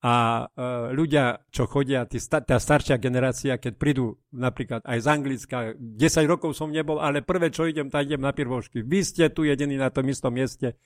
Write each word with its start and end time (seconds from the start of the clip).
A 0.00 0.48
uh, 0.48 0.88
ľudia, 0.96 1.44
čo 1.52 1.68
chodia, 1.68 2.08
tí 2.08 2.16
tá 2.24 2.56
staršia 2.56 2.96
generácia, 2.96 3.60
keď 3.60 3.76
prídu 3.76 4.16
napríklad 4.32 4.80
aj 4.88 4.98
z 5.04 5.06
Anglicka, 5.12 5.58
10 5.76 6.24
rokov 6.24 6.56
som 6.56 6.72
nebol, 6.72 6.96
ale 6.96 7.20
prvé, 7.20 7.52
čo 7.52 7.68
idem, 7.68 7.92
tak 7.92 8.08
idem 8.08 8.24
na 8.24 8.32
pirvošky. 8.32 8.80
Vy 8.80 9.00
ste 9.04 9.28
tu 9.28 9.44
jediní 9.44 9.76
na 9.76 9.92
tom 9.92 10.08
istom 10.08 10.32
mieste 10.32 10.80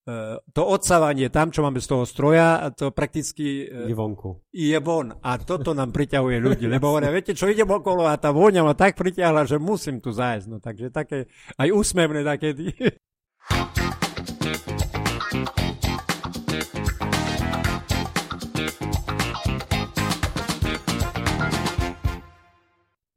E, 0.00 0.40
to 0.56 0.62
odsávanie 0.64 1.28
tam, 1.28 1.52
čo 1.52 1.60
máme 1.60 1.76
z 1.76 1.92
toho 1.92 2.08
stroja, 2.08 2.72
to 2.72 2.88
prakticky 2.88 3.68
e, 3.68 3.92
je 3.92 3.96
vonku. 3.96 4.40
Je 4.48 4.78
von. 4.80 5.12
A 5.20 5.36
toto 5.36 5.76
nám 5.76 5.92
priťahuje 5.92 6.40
ľudí. 6.40 6.64
Lebo 6.66 6.96
hovoria, 6.96 7.12
viete, 7.16 7.36
čo 7.36 7.52
idem 7.52 7.68
okolo 7.68 8.08
a 8.08 8.16
tá 8.16 8.32
vôňa 8.32 8.64
ma 8.64 8.72
tak 8.72 8.96
priťahla, 8.96 9.44
že 9.44 9.60
musím 9.60 10.00
tu 10.00 10.10
zájsť. 10.10 10.46
No 10.48 10.56
takže 10.58 10.88
také 10.88 11.28
aj 11.60 11.68
úsmevné 11.68 12.24
také. 12.24 12.56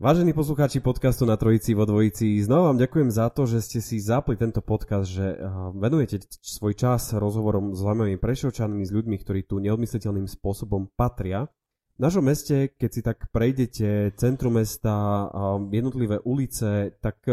Vážení 0.03 0.35
poslucháči 0.35 0.83
podcastu 0.83 1.23
na 1.23 1.39
Trojici 1.39 1.71
vo 1.71 1.87
Dvojici, 1.87 2.35
znova 2.43 2.75
vám 2.75 2.75
ďakujem 2.75 3.07
za 3.07 3.31
to, 3.31 3.47
že 3.47 3.63
ste 3.63 3.79
si 3.79 4.03
zapli 4.03 4.35
tento 4.35 4.59
podcast, 4.59 5.07
že 5.07 5.39
venujete 5.79 6.27
svoj 6.43 6.75
čas 6.75 7.15
rozhovorom 7.15 7.71
s 7.71 7.79
zaujímavými 7.79 8.19
prešovčanmi, 8.19 8.83
s 8.83 8.91
ľuďmi, 8.91 9.15
ktorí 9.23 9.47
tu 9.47 9.63
neodmysliteľným 9.63 10.27
spôsobom 10.27 10.91
patria. 10.99 11.47
V 11.95 11.99
našom 12.03 12.27
meste, 12.27 12.75
keď 12.75 12.89
si 12.91 12.99
tak 12.99 13.31
prejdete 13.31 14.11
centrum 14.19 14.59
mesta, 14.59 15.31
jednotlivé 15.71 16.19
ulice, 16.27 16.99
tak 16.99 17.23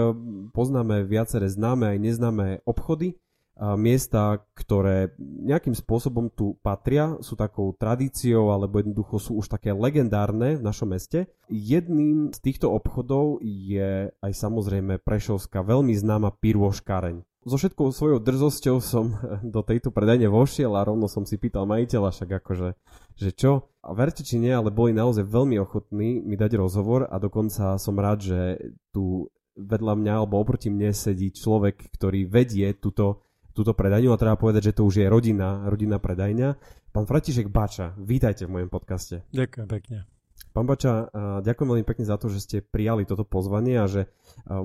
poznáme 0.55 1.03
viaceré 1.11 1.51
známe 1.51 1.91
aj 1.91 1.99
neznáme 1.99 2.47
obchody, 2.71 3.19
miesta, 3.77 4.41
ktoré 4.57 5.13
nejakým 5.21 5.77
spôsobom 5.77 6.33
tu 6.33 6.57
patria, 6.65 7.21
sú 7.21 7.37
takou 7.37 7.77
tradíciou 7.77 8.49
alebo 8.49 8.81
jednoducho 8.81 9.21
sú 9.21 9.33
už 9.37 9.53
také 9.53 9.77
legendárne 9.77 10.57
v 10.57 10.65
našom 10.65 10.97
meste. 10.97 11.29
Jedným 11.53 12.33
z 12.33 12.39
týchto 12.41 12.73
obchodov 12.73 13.45
je 13.45 14.09
aj 14.09 14.33
samozrejme 14.33 15.05
Prešovská 15.05 15.61
veľmi 15.61 15.93
známa 15.93 16.33
pirôškareň. 16.33 17.21
So 17.41 17.57
všetkou 17.57 17.89
svojou 17.89 18.21
drzosťou 18.21 18.77
som 18.85 19.17
do 19.55 19.61
tejto 19.65 19.93
predajne 19.93 20.29
vošiel 20.29 20.77
a 20.77 20.85
rovno 20.85 21.09
som 21.09 21.25
si 21.25 21.37
pýtal 21.37 21.65
majiteľa 21.69 22.13
však 22.13 22.31
akože, 22.41 22.69
že 23.17 23.31
čo. 23.33 23.73
A 23.81 23.97
verte 23.97 24.21
či 24.25 24.37
nie, 24.37 24.53
ale 24.53 24.69
boli 24.69 24.93
naozaj 24.93 25.25
veľmi 25.25 25.57
ochotní 25.61 26.21
mi 26.21 26.37
dať 26.37 26.61
rozhovor 26.61 27.09
a 27.09 27.17
dokonca 27.17 27.81
som 27.81 27.97
rád, 27.97 28.25
že 28.25 28.41
tu 28.93 29.33
vedľa 29.57 29.95
mňa 29.97 30.13
alebo 30.21 30.41
oproti 30.41 30.69
mne 30.69 30.93
sedí 30.93 31.33
človek, 31.33 31.93
ktorý 31.97 32.29
vedie 32.29 32.73
túto 32.77 33.25
túto 33.61 33.77
predajňu 33.77 34.17
a 34.17 34.17
treba 34.17 34.41
povedať, 34.41 34.73
že 34.73 34.77
to 34.81 34.89
už 34.89 35.05
je 35.05 35.07
rodina, 35.07 35.69
rodinná 35.69 36.01
predajňa. 36.01 36.49
Pán 36.97 37.05
Fratišek 37.05 37.53
Bača, 37.53 37.93
vítajte 38.01 38.49
v 38.49 38.57
mojom 38.57 38.73
podcaste. 38.73 39.21
Ďakujem 39.37 39.69
pekne. 39.69 39.99
Pán 40.57 40.65
Bača, 40.65 41.13
ďakujem 41.45 41.69
veľmi 41.69 41.85
pekne 41.85 42.09
za 42.09 42.17
to, 42.17 42.33
že 42.33 42.41
ste 42.41 42.57
prijali 42.65 43.05
toto 43.05 43.29
pozvanie 43.29 43.77
a 43.77 43.85
že 43.85 44.09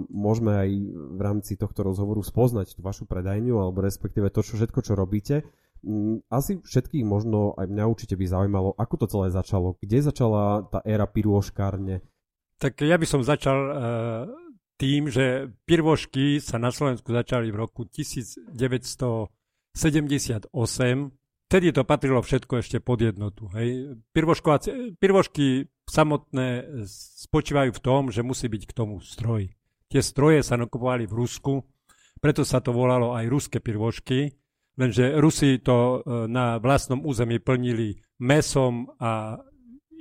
môžeme 0.08 0.56
aj 0.56 0.70
v 0.96 1.20
rámci 1.20 1.60
tohto 1.60 1.84
rozhovoru 1.84 2.24
spoznať 2.24 2.80
tú 2.80 2.82
vašu 2.88 3.04
predajňu 3.04 3.60
alebo 3.60 3.84
respektíve 3.84 4.32
to, 4.32 4.40
čo 4.40 4.56
všetko, 4.56 4.80
čo 4.80 4.96
robíte. 4.96 5.44
Mm, 5.84 6.24
asi 6.32 6.64
všetkých 6.64 7.04
možno 7.04 7.52
aj 7.60 7.68
mňa 7.68 7.84
určite 7.92 8.16
by 8.16 8.26
zaujímalo, 8.32 8.80
ako 8.80 8.96
to 9.04 9.12
celé 9.12 9.28
začalo. 9.36 9.76
Kde 9.84 10.08
začala 10.08 10.64
tá 10.72 10.80
éra 10.88 11.04
pirôškárne? 11.04 12.00
Tak 12.64 12.80
ja 12.80 12.96
by 12.96 13.04
som 13.04 13.20
začal 13.20 13.58
uh 13.60 14.45
tým, 14.76 15.08
že 15.08 15.48
pirvošky 15.64 16.44
sa 16.44 16.60
na 16.60 16.72
Slovensku 16.72 17.12
začali 17.12 17.52
v 17.52 17.60
roku 17.60 17.86
1978. 17.88 19.32
Vtedy 21.46 21.72
to 21.72 21.86
patrilo 21.86 22.26
všetko 22.26 22.58
ešte 22.60 22.80
pod 22.82 23.06
jednotu. 23.06 23.48
Hej. 23.54 24.02
Pirvošky 25.00 25.70
samotné 25.86 26.66
spočívajú 27.30 27.72
v 27.72 27.84
tom, 27.84 28.12
že 28.12 28.26
musí 28.26 28.50
byť 28.50 28.64
k 28.66 28.76
tomu 28.76 29.00
stroj. 29.00 29.54
Tie 29.88 30.02
stroje 30.02 30.42
sa 30.42 30.58
nakupovali 30.58 31.06
v 31.06 31.14
Rusku, 31.14 31.62
preto 32.20 32.42
sa 32.42 32.60
to 32.60 32.74
volalo 32.74 33.14
aj 33.14 33.30
ruské 33.30 33.62
pirvošky, 33.62 34.34
lenže 34.82 35.14
Rusi 35.22 35.62
to 35.62 36.02
e, 36.02 36.26
na 36.26 36.58
vlastnom 36.58 37.06
území 37.06 37.38
plnili 37.38 38.02
mesom 38.18 38.90
a 38.98 39.38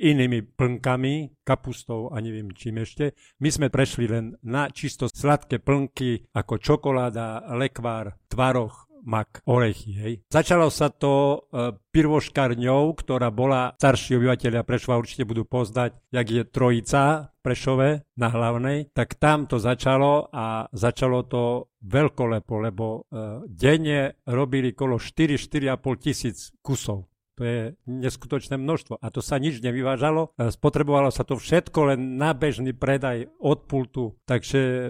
inými 0.04 0.44
plnkami, 0.44 1.41
kapustou 1.41 2.12
a 2.12 2.20
neviem 2.20 2.53
čím 2.53 2.84
ešte. 2.84 3.16
My 3.41 3.48
sme 3.48 3.72
prešli 3.72 4.04
len 4.04 4.37
na 4.44 4.69
čisto 4.69 5.09
sladké 5.09 5.65
plnky 5.65 6.28
ako 6.37 6.60
čokoláda, 6.60 7.48
lekvár, 7.56 8.20
tvaroch, 8.28 8.84
mak, 9.04 9.44
orechy. 9.44 9.92
Hej. 9.97 10.15
Začalo 10.32 10.72
sa 10.72 10.88
to 10.88 11.12
e, 11.12 11.37
pirvoškarňou, 11.76 12.97
ktorá 12.97 13.28
bola, 13.28 13.76
starší 13.76 14.16
obyvateľia 14.16 14.65
Prešova 14.65 15.00
určite 15.00 15.28
budú 15.28 15.44
poznať, 15.44 16.00
jak 16.09 16.26
je 16.26 16.42
Trojica 16.48 17.31
Prešove 17.44 18.09
na 18.16 18.28
hlavnej, 18.32 18.88
tak 18.97 19.21
tam 19.21 19.44
to 19.44 19.60
začalo 19.60 20.32
a 20.32 20.65
začalo 20.72 21.28
to 21.28 21.69
veľkolepo, 21.84 22.54
lebo 22.65 22.84
e, 22.88 23.00
denne 23.44 24.16
robili 24.25 24.72
kolo 24.72 24.97
4-4,5 24.97 25.76
tisíc 26.00 26.56
kusov. 26.65 27.13
To 27.34 27.43
je 27.43 27.61
neskutočné 27.91 28.55
množstvo. 28.55 29.03
A 29.03 29.06
to 29.11 29.19
sa 29.19 29.43
nič 29.43 29.59
nevyvážalo. 29.59 30.31
Spotrebovalo 30.39 31.11
sa 31.11 31.27
to 31.27 31.34
všetko 31.34 31.95
len 31.95 32.15
na 32.15 32.31
bežný 32.31 32.71
predaj 32.71 33.27
od 33.43 33.67
pultu. 33.67 34.15
Takže 34.22 34.61
e, 34.61 34.89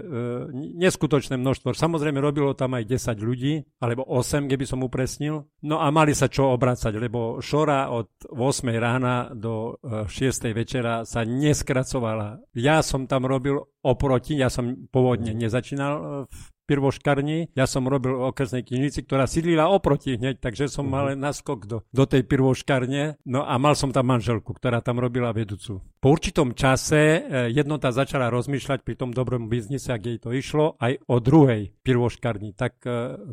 neskutočné 0.77 1.41
množstvo. 1.41 1.72
Samozrejme 1.72 2.21
robilo 2.21 2.53
tam 2.53 2.77
aj 2.77 2.84
10 2.84 3.16
ľudí, 3.25 3.65
alebo 3.81 4.05
8, 4.05 4.44
keby 4.44 4.65
som 4.69 4.84
upresnil. 4.84 5.49
No 5.65 5.81
a 5.81 5.88
mali 5.88 6.12
sa 6.12 6.28
čo 6.28 6.53
obracať, 6.53 6.93
lebo 7.00 7.41
šora 7.41 7.88
od 7.88 8.12
8 8.28 8.69
rána 8.76 9.32
do 9.32 9.81
6 9.81 10.12
e, 10.12 10.53
večera 10.53 11.09
sa 11.09 11.25
neskracovala. 11.25 12.44
Ja 12.53 12.84
som 12.84 13.09
tam 13.09 13.25
robil 13.25 13.56
oproti, 13.84 14.40
ja 14.40 14.48
som 14.48 14.88
pôvodne 14.88 15.36
nezačínal 15.36 16.26
v 16.26 16.40
pirvoškarni. 16.66 17.52
Ja 17.52 17.68
som 17.68 17.86
robil 17.86 18.16
v 18.16 18.32
okresnej 18.32 18.64
knižnici, 18.64 19.04
ktorá 19.04 19.28
sídlila 19.28 19.68
oproti 19.68 20.16
hneď, 20.16 20.40
takže 20.40 20.72
som 20.72 20.88
mal 20.88 21.12
len 21.12 21.20
naskok 21.20 21.68
do, 21.68 21.78
do 21.92 22.04
tej 22.08 22.24
pirvoškarne. 22.24 23.20
No 23.28 23.44
a 23.44 23.54
mal 23.60 23.76
som 23.76 23.92
tam 23.92 24.08
manželku, 24.08 24.56
ktorá 24.56 24.80
tam 24.80 25.00
robila 25.00 25.30
vedúcu. 25.36 25.84
Po 26.00 26.08
určitom 26.12 26.52
čase 26.52 27.00
e, 27.00 27.20
jednota 27.52 27.92
začala 27.92 28.28
rozmýšľať 28.28 28.84
pri 28.84 28.94
tom 28.96 29.10
dobrom 29.12 29.48
biznise, 29.48 29.92
ak 29.92 30.02
jej 30.04 30.18
to 30.20 30.32
išlo, 30.32 30.76
aj 30.80 31.00
o 31.08 31.16
druhej 31.20 31.72
pirvoškarni. 31.80 32.52
Tak 32.56 32.74
e, 32.84 32.90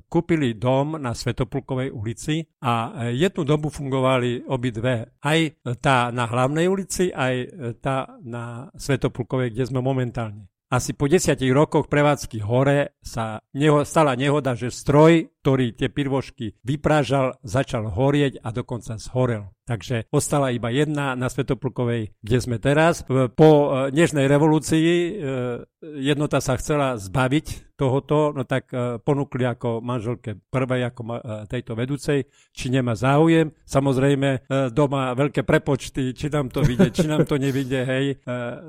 kúpili 0.07 0.55
dom 0.55 0.95
na 0.99 1.11
Svetopulkovej 1.11 1.91
ulici 1.91 2.47
a 2.63 3.07
e, 3.11 3.19
jednu 3.19 3.43
dobu 3.43 3.67
fungovali 3.67 4.47
obidve. 4.47 5.19
Aj 5.19 5.39
tá 5.83 6.11
na 6.15 6.27
hlavnej 6.27 6.67
ulici, 6.71 7.11
aj 7.11 7.35
tá 7.83 8.07
na 8.23 8.71
Svetopulkovej, 8.75 9.51
kde 9.51 9.67
sme 9.67 9.83
momentálne. 9.83 10.40
Asi 10.71 10.95
po 10.95 11.11
desiatich 11.11 11.51
rokoch 11.51 11.91
prevádzky 11.91 12.39
hore 12.47 12.95
sa 13.03 13.43
neho, 13.51 13.83
stala 13.83 14.15
nehoda, 14.15 14.55
že 14.55 14.71
stroj, 14.71 15.27
ktorý 15.43 15.75
tie 15.75 15.91
pirvošky 15.91 16.63
vyprážal, 16.63 17.35
začal 17.43 17.91
horieť 17.91 18.39
a 18.39 18.55
dokonca 18.55 18.95
zhorel. 18.95 19.51
Takže 19.67 20.07
ostala 20.15 20.55
iba 20.55 20.71
jedna 20.71 21.19
na 21.19 21.27
Svetoplukovej, 21.27 22.15
kde 22.23 22.37
sme 22.39 22.55
teraz. 22.55 23.03
Po 23.35 23.49
e, 23.51 23.67
Nežnej 23.91 24.31
revolúcii 24.31 24.87
e, 24.87 25.11
jednota 25.81 26.39
sa 26.39 26.55
chcela 26.57 26.95
zbaviť 26.95 27.73
tohoto, 27.73 28.29
no 28.29 28.45
tak 28.45 28.69
e, 28.69 29.01
ponúkli 29.01 29.41
ako 29.41 29.81
manželke 29.81 30.37
prvej, 30.53 30.85
ako 30.93 31.01
tejto 31.49 31.73
vedúcej, 31.73 32.29
či 32.53 32.69
nemá 32.69 32.93
záujem. 32.93 33.49
Samozrejme, 33.65 34.45
doma 34.69 35.17
veľké 35.17 35.41
prepočty, 35.41 36.13
či 36.13 36.29
nám 36.29 36.53
to 36.53 36.61
vyjde, 36.61 36.93
či 36.93 37.09
nám 37.09 37.25
to 37.25 37.41
nevyjde, 37.41 37.81
hej. 37.81 38.05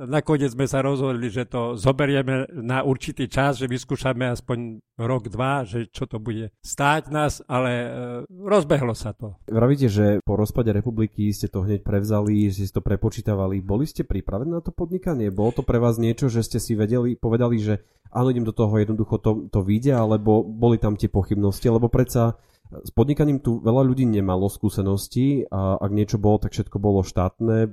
Nakoniec 0.09 0.56
sme 0.56 0.64
sa 0.64 0.81
rozhodli, 0.81 1.29
že 1.29 1.44
to 1.44 1.76
zoberieme 1.76 2.49
na 2.56 2.81
určitý 2.81 3.29
čas, 3.29 3.61
že 3.61 3.69
vyskúšame 3.69 4.32
aspoň 4.32 4.81
rok, 4.97 5.29
dva, 5.29 5.69
že 5.69 5.93
čo 5.93 6.09
to 6.09 6.17
bude 6.17 6.49
stáť 6.64 7.12
nás, 7.12 7.44
ale 7.44 7.93
rozbehlo 8.31 8.97
sa 8.97 9.12
to. 9.12 9.37
Vravíte, 9.50 9.93
že 9.93 10.25
po 10.25 10.41
rozpade 10.41 10.73
republiky 10.73 11.29
ste 11.35 11.53
to 11.53 11.67
hneď 11.67 11.85
prevzali, 11.85 12.49
že 12.49 12.64
ste 12.70 12.81
to 12.81 12.82
prepočítavali. 12.85 13.61
Boli 13.61 13.85
ste 13.85 14.09
pripravení 14.09 14.56
na 14.56 14.64
to 14.64 14.73
podnikanie? 14.73 15.29
Bolo 15.29 15.61
to 15.61 15.62
pre 15.67 15.76
vás 15.76 16.00
niečo, 16.00 16.32
že 16.32 16.47
ste 16.47 16.62
si 16.62 16.73
vedeli, 16.79 17.01
povedali, 17.19 17.56
že 17.60 17.82
áno, 18.12 18.31
idem 18.32 18.46
do 18.46 18.54
toho, 18.54 18.72
jednoducho 18.76 19.19
to, 19.19 19.31
to 19.49 19.60
vyjde, 19.64 19.96
alebo 19.96 20.44
boli 20.44 20.76
tam 20.76 20.99
tie 20.99 21.08
pochybnosti? 21.08 21.69
Lebo 21.69 21.88
predsa 21.88 22.37
S 22.72 22.88
podnikaním 22.88 23.44
tu 23.44 23.60
veľa 23.60 23.84
ľudí 23.84 24.08
nemalo 24.08 24.49
skúsenosti 24.49 25.44
a 25.52 25.76
ak 25.76 25.93
niečo 25.93 26.16
bolo, 26.16 26.40
tak 26.40 26.56
všetko 26.56 26.81
bolo 26.81 27.04
štátne. 27.04 27.69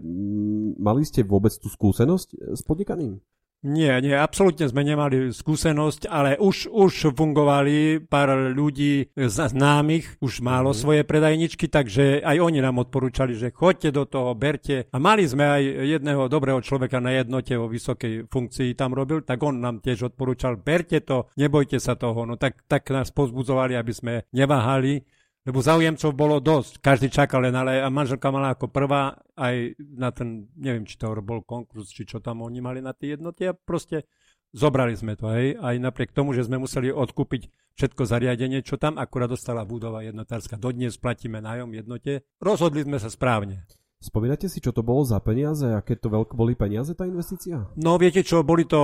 Mali 0.75 1.07
ste 1.07 1.23
vôbec 1.23 1.55
tú 1.55 1.71
skúsenosť 1.71 2.59
s 2.59 2.61
podnikaním? 2.67 3.23
Nie, 3.59 3.99
nie, 3.99 4.15
absolútne 4.15 4.71
sme 4.71 4.87
nemali 4.87 5.35
skúsenosť, 5.35 6.07
ale 6.07 6.39
už, 6.39 6.71
už 6.71 7.11
fungovali 7.11 7.99
pár 8.07 8.55
ľudí 8.55 9.11
známych, 9.19 10.15
už 10.23 10.39
málo 10.39 10.71
mm. 10.71 10.77
svoje 10.79 11.01
predajničky, 11.03 11.67
takže 11.67 12.23
aj 12.23 12.39
oni 12.39 12.63
nám 12.63 12.79
odporúčali, 12.79 13.35
že 13.35 13.51
choďte 13.51 13.91
do 13.91 14.07
toho, 14.07 14.31
berte. 14.31 14.87
A 14.95 14.97
mali 15.03 15.27
sme 15.27 15.43
aj 15.43 15.63
jedného 15.91 16.31
dobrého 16.31 16.63
človeka 16.63 17.03
na 17.03 17.11
jednote 17.19 17.51
vo 17.59 17.67
vysokej 17.67 18.31
funkcii 18.31 18.79
tam 18.79 18.95
robil, 18.95 19.27
tak 19.27 19.43
on 19.43 19.59
nám 19.59 19.83
tiež 19.83 20.15
odporúčal, 20.15 20.55
berte 20.55 21.03
to, 21.03 21.27
nebojte 21.35 21.83
sa 21.83 21.99
toho. 21.99 22.23
No 22.23 22.39
tak, 22.39 22.63
tak 22.63 22.87
nás 22.95 23.11
pozbudzovali, 23.11 23.75
aby 23.75 23.91
sme 23.91 24.13
neváhali 24.31 25.03
lebo 25.49 25.65
záujemcov 25.65 26.13
bolo 26.13 26.37
dosť. 26.37 26.77
Každý 26.77 27.09
čakal 27.09 27.49
len, 27.49 27.57
ale 27.57 27.81
manželka 27.89 28.29
mala 28.29 28.53
ako 28.53 28.69
prvá 28.69 29.17
aj 29.33 29.73
na 29.97 30.13
ten, 30.13 30.45
neviem, 30.53 30.85
či 30.85 30.93
to 31.01 31.09
bol 31.25 31.41
konkurs, 31.41 31.89
či 31.89 32.05
čo 32.05 32.21
tam 32.21 32.45
oni 32.45 32.61
mali 32.61 32.85
na 32.85 32.93
tie 32.93 33.17
jednoty 33.17 33.49
a 33.49 33.57
proste 33.57 34.05
zobrali 34.53 34.93
sme 34.93 35.17
to, 35.17 35.25
hej. 35.33 35.57
Aj 35.57 35.73
napriek 35.73 36.13
tomu, 36.13 36.37
že 36.37 36.45
sme 36.45 36.61
museli 36.61 36.93
odkúpiť 36.93 37.49
všetko 37.73 38.05
zariadenie, 38.05 38.61
čo 38.61 38.77
tam 38.77 39.01
akurát 39.01 39.31
dostala 39.31 39.65
budova 39.65 40.05
jednotárska. 40.05 40.61
Dodnes 40.61 41.01
platíme 41.01 41.41
nájom 41.41 41.73
jednote. 41.73 42.27
Rozhodli 42.37 42.85
sme 42.85 43.01
sa 43.01 43.09
správne. 43.09 43.65
Spomínate 43.99 44.47
si, 44.47 44.63
čo 44.63 44.71
to 44.71 44.79
bolo 44.79 45.03
za 45.03 45.19
peniaze? 45.19 45.67
Aké 45.75 45.99
to 45.99 46.07
veľko 46.07 46.31
boli 46.31 46.55
peniaze, 46.55 46.95
tá 46.95 47.03
investícia? 47.03 47.67
No 47.75 47.99
viete 47.99 48.23
čo, 48.23 48.47
boli 48.47 48.63
to 48.63 48.79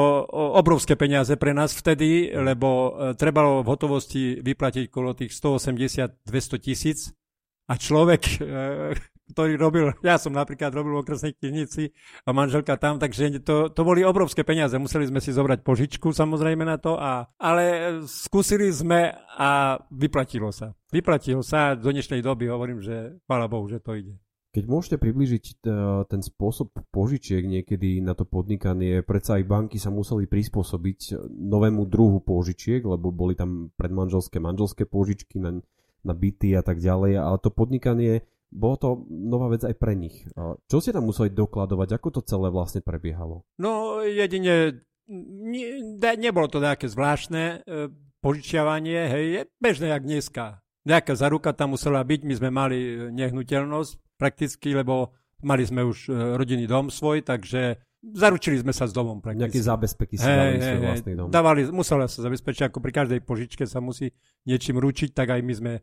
obrovské 0.60 1.00
peniaze 1.00 1.40
pre 1.40 1.56
nás 1.56 1.72
vtedy, 1.72 2.36
lebo 2.36 2.68
e, 2.68 3.16
trebalo 3.16 3.64
v 3.64 3.72
hotovosti 3.72 4.44
vyplatiť 4.44 4.92
kolo 4.92 5.16
tých 5.16 5.32
180-200 5.32 6.20
tisíc 6.60 7.16
a 7.72 7.80
človek, 7.80 8.22
e, 8.28 8.36
ktorý 9.32 9.56
robil, 9.56 9.86
ja 10.04 10.20
som 10.20 10.36
napríklad 10.36 10.76
robil 10.76 11.00
v 11.00 11.08
okresnej 11.08 11.32
knižnici 11.32 11.96
a 12.28 12.36
manželka 12.36 12.76
tam, 12.76 13.00
takže 13.00 13.40
to, 13.40 13.72
to 13.72 13.82
boli 13.88 14.04
obrovské 14.04 14.44
peniaze. 14.44 14.76
Museli 14.76 15.08
sme 15.08 15.24
si 15.24 15.32
zobrať 15.32 15.64
požičku 15.64 16.12
samozrejme 16.12 16.68
na 16.68 16.76
to, 16.76 17.00
a, 17.00 17.32
ale 17.40 17.98
skúsili 18.04 18.68
sme 18.68 19.16
a 19.40 19.80
vyplatilo 19.96 20.52
sa. 20.52 20.76
Vyplatilo 20.92 21.40
sa 21.40 21.72
do 21.72 21.88
dnešnej 21.88 22.20
doby, 22.20 22.52
hovorím, 22.52 22.84
že 22.84 23.16
chvála 23.24 23.48
Bohu, 23.48 23.72
že 23.72 23.80
to 23.80 23.96
ide. 23.96 24.20
Keď 24.56 24.72
môžete 24.72 24.96
približiť 25.04 25.46
e, 25.52 25.54
ten 26.07 26.24
spôsob 26.24 26.72
požičiek 26.96 27.44
niekedy 27.44 28.00
na 28.00 28.16
to 28.16 28.24
podnikanie, 28.24 29.04
predsa 29.04 29.36
aj 29.36 29.44
banky 29.44 29.75
sa 29.75 29.92
museli 29.92 30.31
prispôsobiť 30.31 31.28
novému 31.28 31.84
druhu 31.84 32.24
požičiek, 32.24 32.80
lebo 32.80 33.12
boli 33.12 33.36
tam 33.36 33.75
predmanželské, 33.75 34.40
manželské 34.40 34.88
požičky 34.88 35.44
na, 35.44 35.60
na 36.07 36.13
byty 36.16 36.56
a 36.56 36.63
tak 36.63 36.80
ďalej, 36.80 37.19
ale 37.19 37.38
to 37.44 37.52
podnikanie, 37.52 38.24
bolo 38.48 38.75
to 38.80 38.90
nová 39.12 39.52
vec 39.52 39.68
aj 39.68 39.75
pre 39.75 39.92
nich. 39.92 40.24
Čo 40.72 40.80
ste 40.80 40.96
tam 40.96 41.12
museli 41.12 41.36
dokladovať, 41.36 42.00
ako 42.00 42.07
to 42.16 42.22
celé 42.24 42.48
vlastne 42.48 42.80
prebiehalo? 42.80 43.44
No 43.60 44.00
jedine, 44.07 44.88
ne, 45.12 45.66
nebolo 46.16 46.48
to 46.48 46.63
nejaké 46.63 46.88
zvláštne 46.88 47.44
e, 47.44 47.92
požičiavanie, 48.24 49.00
hej, 49.12 49.25
je 49.36 49.42
bežné 49.60 49.92
jak 49.92 50.07
dneska. 50.07 50.63
Nejaká 50.88 51.12
zaruka 51.19 51.52
tam 51.52 51.75
musela 51.75 52.00
byť, 52.00 52.22
my 52.24 52.34
sme 52.40 52.50
mali 52.56 52.78
nehnuteľnosť, 53.12 54.05
prakticky, 54.16 54.76
lebo 54.76 55.16
mali 55.44 55.64
sme 55.68 55.86
už 55.86 56.10
e, 56.10 56.36
rodinný 56.40 56.66
dom 56.66 56.90
svoj, 56.90 57.22
takže 57.22 57.80
zaručili 58.02 58.62
sme 58.62 58.74
sa 58.74 58.86
s 58.86 58.94
domom 58.94 59.22
prakticky. 59.22 59.58
Nejaké 59.58 59.62
zábezpeky 59.62 60.16
si 60.18 60.26
hey, 60.26 60.38
dali 60.38 60.58
hey, 60.58 60.62
svoj 60.62 60.78
hey, 60.78 60.88
vlastný 60.90 61.14
dom. 61.18 61.28
Dávali, 61.34 61.62
musela 61.74 62.06
sa 62.06 62.20
zabezpečiť, 62.22 62.70
ako 62.70 62.78
pri 62.82 62.92
každej 62.94 63.20
požičke 63.26 63.64
sa 63.66 63.82
musí 63.82 64.14
niečím 64.46 64.78
ručiť, 64.78 65.14
tak 65.14 65.34
aj 65.34 65.42
my 65.42 65.54
sme 65.54 65.74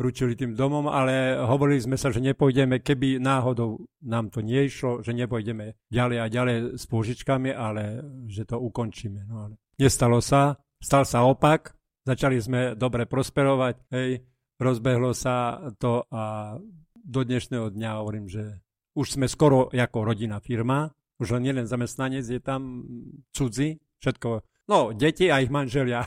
ručili 0.00 0.32
tým 0.34 0.56
domom, 0.56 0.88
ale 0.88 1.36
hovorili 1.36 1.78
sme 1.78 2.00
sa, 2.00 2.08
že 2.08 2.24
nepôjdeme, 2.24 2.80
keby 2.80 3.20
náhodou 3.20 3.86
nám 4.02 4.32
to 4.32 4.40
nie 4.40 4.66
išlo, 4.66 5.04
že 5.04 5.12
nepôjdeme 5.12 5.76
ďalej 5.92 6.18
a 6.18 6.26
ďalej 6.32 6.56
s 6.80 6.84
požičkami, 6.88 7.52
ale 7.52 8.00
že 8.26 8.48
to 8.48 8.56
ukončíme. 8.56 9.28
No 9.28 9.46
ale 9.46 9.54
nestalo 9.76 10.24
sa, 10.24 10.56
stal 10.80 11.04
sa 11.04 11.28
opak, 11.28 11.76
začali 12.08 12.40
sme 12.40 12.60
dobre 12.74 13.04
prosperovať, 13.04 13.74
hej, 13.92 14.24
rozbehlo 14.58 15.12
sa 15.12 15.60
to 15.76 16.08
a 16.08 16.56
do 17.02 17.20
dnešného 17.26 17.74
dňa 17.74 17.90
hovorím, 17.98 18.26
že 18.30 18.62
už 18.94 19.18
sme 19.18 19.26
skoro 19.26 19.68
ako 19.68 19.98
rodina 20.06 20.38
firma, 20.38 20.94
už 21.18 21.38
len 21.38 21.50
jeden 21.50 21.66
zamestnanec 21.66 22.26
je 22.26 22.40
tam 22.42 22.86
cudzí, 23.34 23.78
všetko, 24.02 24.42
no, 24.70 24.94
deti 24.94 25.30
a 25.30 25.42
ich 25.42 25.50
manželia. 25.50 26.06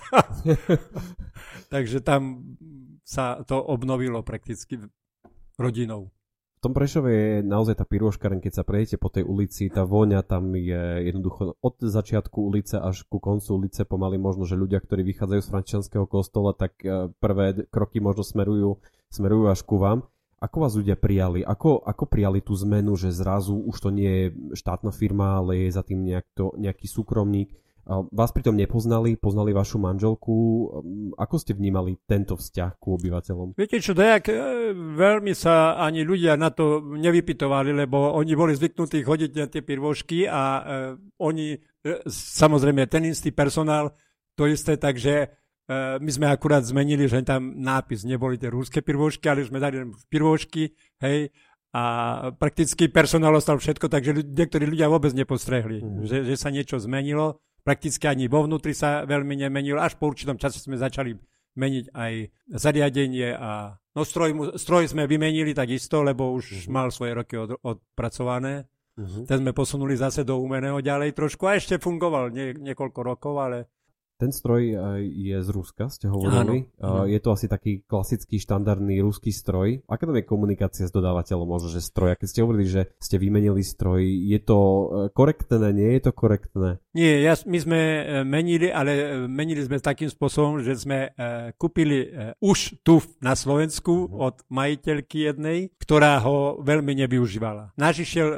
Takže 1.74 2.04
tam 2.04 2.44
sa 3.06 3.44
to 3.46 3.60
obnovilo 3.60 4.24
prakticky 4.26 4.82
rodinou. 5.56 6.12
V 6.56 6.74
tom 6.74 6.74
Prešove 6.74 7.12
je 7.14 7.34
naozaj 7.46 7.78
tá 7.78 7.86
pirôškaren, 7.86 8.42
keď 8.42 8.54
sa 8.58 8.64
prejdete 8.66 8.98
po 8.98 9.14
tej 9.14 9.22
ulici, 9.22 9.70
tá 9.70 9.86
vôňa 9.86 10.26
tam 10.26 10.50
je 10.58 11.14
jednoducho 11.14 11.54
od 11.62 11.76
začiatku 11.78 12.42
ulice 12.42 12.82
až 12.82 13.06
ku 13.06 13.22
koncu 13.22 13.62
ulice 13.62 13.86
pomaly 13.86 14.18
možno, 14.18 14.50
že 14.50 14.58
ľudia, 14.58 14.82
ktorí 14.82 15.06
vychádzajú 15.06 15.42
z 15.46 15.52
frančianského 15.54 16.06
kostola, 16.10 16.58
tak 16.58 16.82
eh, 16.82 17.14
prvé 17.22 17.70
kroky 17.70 18.02
možno 18.02 18.26
smerujú, 18.26 18.82
smerujú 19.14 19.46
až 19.54 19.62
ku 19.62 19.78
vám. 19.78 20.10
Ako 20.44 20.68
vás 20.68 20.76
ľudia 20.76 21.00
prijali? 21.00 21.42
Ako, 21.48 21.80
ako 21.80 22.04
prijali 22.12 22.44
tú 22.44 22.52
zmenu, 22.60 23.00
že 23.00 23.16
zrazu 23.16 23.56
už 23.56 23.78
to 23.80 23.90
nie 23.90 24.12
je 24.12 24.26
štátna 24.60 24.92
firma, 24.92 25.40
ale 25.40 25.68
je 25.68 25.70
za 25.72 25.84
tým 25.84 26.04
to, 26.36 26.52
nejaký 26.60 26.92
súkromník? 26.92 27.56
Vás 27.86 28.34
pritom 28.34 28.58
nepoznali, 28.58 29.14
poznali 29.14 29.54
vašu 29.54 29.78
manželku. 29.78 30.34
Ako 31.22 31.38
ste 31.38 31.54
vnímali 31.54 32.02
tento 32.10 32.34
vzťah 32.34 32.82
ku 32.82 32.98
obyvateľom? 32.98 33.54
Viete 33.54 33.78
čo, 33.78 33.94
dajak, 33.94 34.26
e, 34.34 34.34
veľmi 34.74 35.38
sa 35.38 35.78
ani 35.78 36.02
ľudia 36.02 36.34
na 36.34 36.50
to 36.50 36.82
nevypitovali, 36.82 37.78
lebo 37.78 38.18
oni 38.18 38.34
boli 38.34 38.58
zvyknutí 38.58 39.06
chodiť 39.06 39.32
na 39.38 39.46
tie 39.46 39.62
pirvošky 39.62 40.26
a 40.26 40.42
e, 40.42 40.62
oni, 41.22 41.54
e, 41.54 41.60
samozrejme, 42.10 42.90
ten 42.90 43.06
istý 43.06 43.30
personál, 43.30 43.94
to 44.34 44.50
isté, 44.50 44.82
takže 44.82 45.45
my 45.72 46.12
sme 46.14 46.30
akurát 46.30 46.62
zmenili, 46.62 47.10
že 47.10 47.26
tam 47.26 47.58
nápis 47.58 48.06
neboli 48.06 48.38
tie 48.38 48.54
rúské 48.54 48.86
pirvošky, 48.86 49.26
ale 49.26 49.50
sme 49.50 49.58
dali 49.58 49.82
pirvošky, 50.14 50.64
hej, 51.02 51.34
a 51.76 51.84
prakticky 52.32 52.88
personál 52.88 53.36
ostal 53.36 53.60
všetko, 53.60 53.92
takže 53.92 54.24
niektorí 54.24 54.64
ľudia 54.64 54.88
vôbec 54.88 55.12
nepostrehli, 55.12 55.84
mm. 55.84 56.08
že, 56.08 56.18
že 56.24 56.36
sa 56.40 56.48
niečo 56.48 56.80
zmenilo. 56.80 57.44
Prakticky 57.68 58.08
ani 58.08 58.32
vo 58.32 58.48
vnútri 58.48 58.72
sa 58.72 59.04
veľmi 59.04 59.36
nemenilo, 59.36 59.84
až 59.84 60.00
po 60.00 60.08
určitom 60.08 60.40
čase 60.40 60.64
sme 60.64 60.80
začali 60.80 61.20
meniť 61.60 61.86
aj 61.92 62.14
zariadenie 62.56 63.36
a 63.36 63.76
no 63.92 64.02
stroj, 64.08 64.56
stroj 64.56 64.88
sme 64.88 65.04
vymenili 65.04 65.52
takisto, 65.52 66.00
lebo 66.00 66.32
už 66.32 66.72
mal 66.72 66.96
svoje 66.96 67.12
roky 67.12 67.36
od, 67.36 67.60
odpracované. 67.60 68.72
Uh-huh. 68.96 69.28
Ten 69.28 69.44
sme 69.44 69.52
posunuli 69.52 70.00
zase 70.00 70.24
do 70.24 70.40
umeného 70.40 70.80
ďalej 70.80 71.12
trošku 71.12 71.44
a 71.44 71.60
ešte 71.60 71.76
fungoval 71.76 72.32
nie, 72.32 72.56
niekoľko 72.56 73.00
rokov, 73.04 73.36
ale 73.36 73.68
ten 74.16 74.32
stroj 74.32 74.62
eh, 74.64 74.78
je 75.06 75.38
z 75.44 75.50
Ruska, 75.52 75.92
ste 75.92 76.08
hovorili. 76.08 76.72
Áno, 76.80 77.08
Je 77.08 77.20
to 77.20 77.36
asi 77.36 77.52
taký 77.52 77.84
klasický, 77.84 78.40
štandardný 78.40 79.04
ruský 79.04 79.36
stroj. 79.36 79.84
Aká 79.92 80.08
tam 80.08 80.16
je 80.16 80.26
komunikácia 80.26 80.88
s 80.88 80.96
dodávateľom? 80.96 81.48
Možno, 81.48 81.68
že 81.72 81.84
stroj. 81.84 82.16
A 82.16 82.20
keď 82.20 82.28
ste 82.32 82.44
hovorili, 82.44 82.66
že 82.68 82.82
ste 83.00 83.20
vymenili 83.20 83.62
stroj, 83.62 84.02
je 84.04 84.40
to 84.40 84.58
eh, 84.60 84.84
korektné, 85.12 85.72
nie 85.76 86.00
je 86.00 86.02
to 86.08 86.12
korektné? 86.16 86.80
Nie, 86.96 87.20
ja, 87.24 87.36
my 87.44 87.58
sme 87.60 87.80
eh, 87.80 88.04
menili, 88.24 88.72
ale 88.72 89.28
menili 89.28 89.60
sme 89.64 89.84
takým 89.84 90.08
spôsobom, 90.10 90.64
že 90.64 90.74
sme 90.80 91.14
kúpili 91.60 92.10
už 92.42 92.82
tu 92.82 92.98
na 93.22 93.38
Slovensku 93.38 94.08
uh-huh. 94.08 94.28
od 94.32 94.36
majiteľky 94.50 95.30
jednej, 95.30 95.70
ktorá 95.78 96.18
ho 96.26 96.58
veľmi 96.64 96.98
nevyužívala. 97.06 97.76
Náš 97.78 98.08
išiel, 98.08 98.30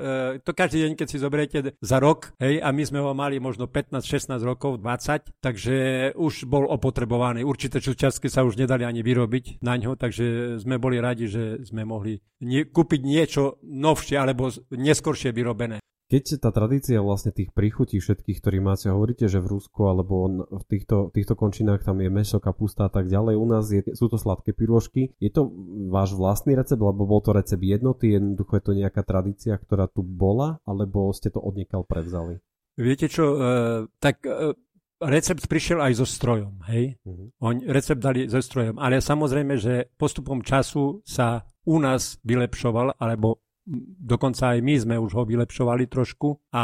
to 0.44 0.52
každý 0.52 0.84
deň, 0.84 0.92
keď 1.00 1.08
si 1.08 1.18
zoberiete 1.22 1.60
za 1.80 1.98
rok, 2.04 2.36
hej, 2.42 2.60
a 2.60 2.70
my 2.74 2.84
sme 2.84 3.00
ho 3.00 3.16
mali 3.16 3.40
možno 3.40 3.70
15-16 3.70 4.42
rokov, 4.44 4.82
20, 4.84 5.32
takže 5.40 5.67
že 5.68 5.78
už 6.16 6.48
bol 6.48 6.64
opotrebovaný. 6.72 7.44
Určité 7.44 7.84
súčiastky 7.84 8.32
sa 8.32 8.48
už 8.48 8.56
nedali 8.56 8.88
ani 8.88 9.04
vyrobiť 9.04 9.60
na 9.60 9.76
ňo, 9.76 10.00
takže 10.00 10.56
sme 10.64 10.80
boli 10.80 11.04
radi, 11.04 11.28
že 11.28 11.60
sme 11.68 11.84
mohli 11.84 12.24
nie, 12.40 12.64
kúpiť 12.64 13.02
niečo 13.04 13.60
novšie 13.68 14.16
alebo 14.16 14.48
neskoršie 14.72 15.36
vyrobené. 15.36 15.84
Keď 16.08 16.40
tá 16.40 16.56
tradícia 16.56 17.04
vlastne 17.04 17.36
tých 17.36 17.52
príchutí 17.52 18.00
všetkých, 18.00 18.40
ktorí 18.40 18.64
máte, 18.64 18.88
hovoríte, 18.88 19.28
že 19.28 19.44
v 19.44 19.60
Rusku 19.60 19.92
alebo 19.92 20.48
v 20.48 20.64
týchto, 20.72 21.12
týchto 21.12 21.36
končinách 21.36 21.84
tam 21.84 22.00
je 22.00 22.08
meso, 22.08 22.40
kapusta 22.40 22.88
a 22.88 22.92
tak 22.92 23.12
ďalej, 23.12 23.36
u 23.36 23.44
nás 23.44 23.68
je, 23.68 23.84
sú 23.92 24.08
to 24.08 24.16
sladké 24.16 24.56
pyrožky. 24.56 25.12
Je 25.20 25.28
to 25.28 25.52
váš 25.92 26.16
vlastný 26.16 26.56
recept, 26.56 26.80
alebo 26.80 27.04
bol 27.04 27.20
to 27.20 27.36
recept 27.36 27.60
jednoty, 27.60 28.16
jednoducho 28.16 28.56
je 28.56 28.64
to 28.64 28.74
nejaká 28.80 29.04
tradícia, 29.04 29.60
ktorá 29.60 29.92
tu 29.92 30.00
bola, 30.00 30.64
alebo 30.64 31.12
ste 31.12 31.28
to 31.28 31.44
odniekal 31.44 31.84
prevzali? 31.84 32.40
Viete 32.80 33.12
čo, 33.12 33.36
e, 33.36 33.38
tak 34.00 34.24
e, 34.24 34.56
recept 35.02 35.46
prišiel 35.46 35.80
aj 35.82 35.94
so 36.02 36.06
strojom, 36.06 36.62
hej? 36.70 36.98
Uh-huh. 37.06 37.30
On 37.42 37.58
recept 37.62 38.02
dali 38.02 38.26
so 38.26 38.42
strojom, 38.42 38.82
ale 38.82 39.02
samozrejme, 39.02 39.58
že 39.58 39.94
postupom 39.98 40.42
času 40.42 41.02
sa 41.06 41.46
u 41.68 41.78
nás 41.78 42.18
vylepšoval, 42.24 42.98
alebo 42.98 43.44
dokonca 44.00 44.56
aj 44.56 44.64
my 44.64 44.76
sme 44.80 44.96
už 44.96 45.12
ho 45.12 45.24
vylepšovali 45.28 45.92
trošku 45.92 46.40
a 46.56 46.64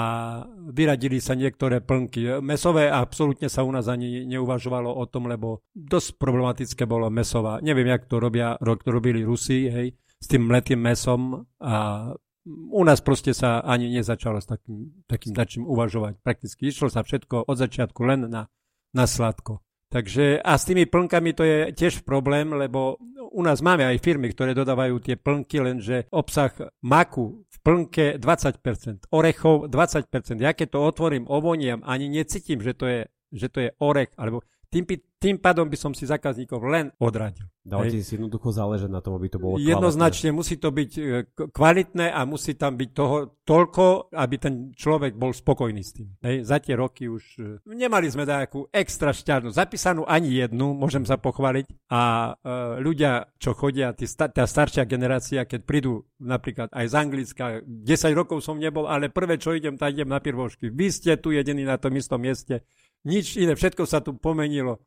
vyradili 0.71 1.19
sa 1.19 1.35
niektoré 1.35 1.83
plnky. 1.83 2.39
Mesové 2.39 2.87
absolútne 2.87 3.51
sa 3.51 3.67
u 3.67 3.71
nás 3.75 3.91
ani 3.91 4.23
neuvažovalo 4.23 4.87
o 4.87 5.03
tom, 5.11 5.27
lebo 5.27 5.67
dosť 5.75 6.15
problematické 6.15 6.87
bolo 6.87 7.11
mesová. 7.11 7.59
Neviem, 7.59 7.91
jak 7.91 8.07
to 8.07 8.23
robia, 8.23 8.55
to 8.55 8.89
robili 8.89 9.19
Rusi, 9.27 9.67
hej, 9.67 9.91
s 10.23 10.25
tým 10.31 10.47
mletým 10.47 10.79
mesom 10.79 11.43
a 11.59 12.07
u 12.47 12.81
nás 12.83 12.99
proste 12.99 13.31
sa 13.31 13.63
ani 13.63 13.87
nezačalo 13.87 14.43
s 14.43 14.47
takým, 14.47 15.03
takým 15.07 15.31
dačím 15.31 15.63
uvažovať. 15.63 16.19
Prakticky 16.19 16.67
išlo 16.67 16.91
sa 16.91 17.03
všetko 17.03 17.47
od 17.47 17.55
začiatku 17.55 17.99
len 18.03 18.27
na, 18.27 18.51
na 18.91 19.05
sladko. 19.07 19.63
Takže 19.93 20.41
a 20.41 20.57
s 20.57 20.65
tými 20.65 20.89
plnkami 20.89 21.37
to 21.37 21.43
je 21.45 21.59
tiež 21.77 22.01
problém, 22.01 22.49
lebo 22.49 22.97
u 23.29 23.41
nás 23.45 23.61
máme 23.61 23.85
aj 23.85 24.01
firmy, 24.01 24.33
ktoré 24.33 24.57
dodávajú 24.57 24.97
tie 24.97 25.15
plnky, 25.21 25.57
lenže 25.61 25.97
obsah 26.09 26.49
maku 26.81 27.45
v 27.45 27.57
plnke 27.61 28.05
20%, 28.17 29.13
orechov 29.13 29.69
20%. 29.69 30.41
Ja 30.41 30.57
keď 30.57 30.67
to 30.73 30.79
otvorím, 30.81 31.29
ovoniam, 31.29 31.85
ani 31.85 32.09
necítim, 32.09 32.57
že 32.57 32.73
to 32.73 32.85
je, 32.89 33.01
že 33.29 33.47
to 33.53 33.59
je 33.61 33.69
orech, 33.77 34.09
alebo 34.17 34.41
tým, 34.73 34.83
tým 35.21 35.37
pádom 35.37 35.69
by 35.69 35.77
som 35.77 35.93
si 35.93 36.09
zákazníkov 36.09 36.59
len 36.65 36.89
odradil. 36.97 37.45
Dávate 37.63 38.03
si 38.03 38.19
jednoducho 38.19 38.51
záležať 38.51 38.91
na 38.91 38.99
tom, 38.99 39.15
aby 39.15 39.31
to 39.31 39.39
bolo 39.39 39.55
kvalitné. 39.55 39.71
Jednoznačne 39.71 40.29
musí 40.35 40.59
to 40.59 40.67
byť 40.67 40.91
e, 40.99 41.01
kvalitné 41.47 42.11
a 42.11 42.27
musí 42.27 42.59
tam 42.59 42.75
byť 42.75 42.89
toho 42.91 43.39
toľko, 43.47 44.11
aby 44.11 44.35
ten 44.35 44.53
človek 44.75 45.15
bol 45.15 45.31
spokojný 45.31 45.79
s 45.79 45.95
tým. 45.95 46.11
Hej. 46.19 46.43
Za 46.43 46.59
tie 46.59 46.75
roky 46.75 47.07
už 47.07 47.23
e, 47.39 47.63
nemali 47.71 48.11
sme 48.11 48.27
nejakú 48.27 48.67
extra 48.67 49.15
šťarnu, 49.15 49.55
zapísanú 49.55 50.03
ani 50.03 50.43
jednu, 50.43 50.75
môžem 50.75 51.07
sa 51.07 51.15
pochváliť. 51.15 51.71
A 51.87 52.35
e, 52.35 52.83
ľudia, 52.83 53.31
čo 53.39 53.55
chodia, 53.55 53.95
tí, 53.95 54.03
tá 54.11 54.43
staršia 54.43 54.83
generácia, 54.83 55.47
keď 55.47 55.63
prídu 55.63 56.03
napríklad 56.19 56.67
aj 56.75 56.85
z 56.91 56.95
Anglicka, 56.99 57.45
10 57.63 58.11
rokov 58.11 58.43
som 58.43 58.59
nebol, 58.59 58.91
ale 58.91 59.07
prvé, 59.07 59.39
čo 59.39 59.55
idem, 59.55 59.79
tak 59.79 59.95
idem 59.95 60.11
na 60.11 60.19
pirvošky. 60.19 60.67
Vy 60.67 60.91
ste 60.91 61.15
tu 61.15 61.31
jediní 61.31 61.63
na 61.63 61.79
tom 61.79 61.95
istom 61.95 62.19
mieste 62.19 62.67
nič 63.03 63.39
iné, 63.39 63.53
všetko 63.55 63.83
sa 63.87 63.99
tu 63.99 64.15
pomenilo. 64.15 64.79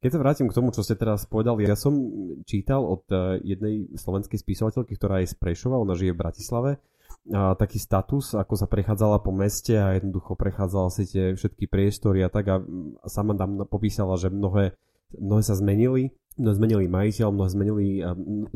Keď 0.00 0.10
sa 0.16 0.22
vrátim 0.22 0.48
k 0.48 0.56
tomu, 0.56 0.72
čo 0.72 0.80
ste 0.80 0.96
teraz 0.96 1.28
povedali, 1.28 1.68
ja 1.68 1.76
som 1.76 1.92
čítal 2.48 2.80
od 2.80 3.04
eh, 3.12 3.40
jednej 3.44 3.92
slovenskej 3.94 4.40
spisovateľky, 4.40 4.96
ktorá 4.96 5.20
je 5.20 5.32
z 5.32 5.36
Prešova, 5.36 5.76
ona 5.76 5.92
žije 5.92 6.16
v 6.16 6.20
Bratislave, 6.20 6.70
a 7.30 7.52
taký 7.52 7.76
status, 7.76 8.32
ako 8.32 8.54
sa 8.56 8.64
prechádzala 8.64 9.20
po 9.20 9.30
meste 9.30 9.76
a 9.76 9.92
jednoducho 9.92 10.40
prechádzala 10.40 10.88
si 10.88 11.04
tie 11.04 11.36
všetky 11.36 11.68
priestory 11.68 12.24
a 12.24 12.32
tak 12.32 12.48
a 12.48 12.56
sama 13.06 13.36
tam 13.36 13.60
popísala, 13.68 14.16
že 14.16 14.32
mnohé, 14.32 14.72
mnohé 15.14 15.42
sa 15.44 15.52
zmenili, 15.52 16.16
mnohé 16.40 16.54
zmenili 16.56 16.84
majiteľ, 16.88 17.28
mnohé 17.28 17.50
zmenili, 17.52 17.86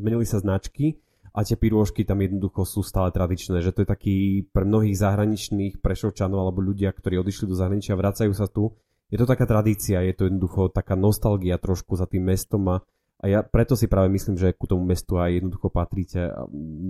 zmenili 0.01 0.25
sa 0.25 0.41
značky 0.41 0.97
a 1.37 1.45
tie 1.45 1.61
pirôžky 1.61 2.09
tam 2.09 2.25
jednoducho 2.25 2.65
sú 2.65 2.81
stále 2.81 3.13
tradičné, 3.13 3.61
že 3.61 3.71
to 3.75 3.85
je 3.85 3.89
taký 3.91 4.17
pre 4.49 4.65
mnohých 4.65 4.97
zahraničných 4.97 5.85
prešovčanov 5.85 6.41
alebo 6.41 6.65
ľudia, 6.65 6.95
ktorí 6.95 7.21
odišli 7.21 7.51
do 7.51 7.59
zahraničia, 7.59 7.99
vracajú 7.99 8.33
sa 8.33 8.49
tu, 8.49 8.75
je 9.15 9.19
to 9.23 9.31
taká 9.31 9.47
tradícia, 9.47 10.03
je 10.03 10.11
to 10.11 10.27
jednoducho 10.27 10.75
taká 10.75 10.99
nostalgia 10.99 11.55
trošku 11.55 11.95
za 11.95 12.11
tým 12.11 12.35
mestom 12.35 12.67
a, 12.67 12.83
a 13.23 13.31
ja 13.31 13.47
preto 13.47 13.79
si 13.79 13.87
práve 13.87 14.11
myslím, 14.11 14.35
že 14.35 14.59
ku 14.59 14.67
tomu 14.67 14.83
mestu 14.83 15.23
aj 15.23 15.39
jednoducho 15.39 15.71
patríte. 15.71 16.35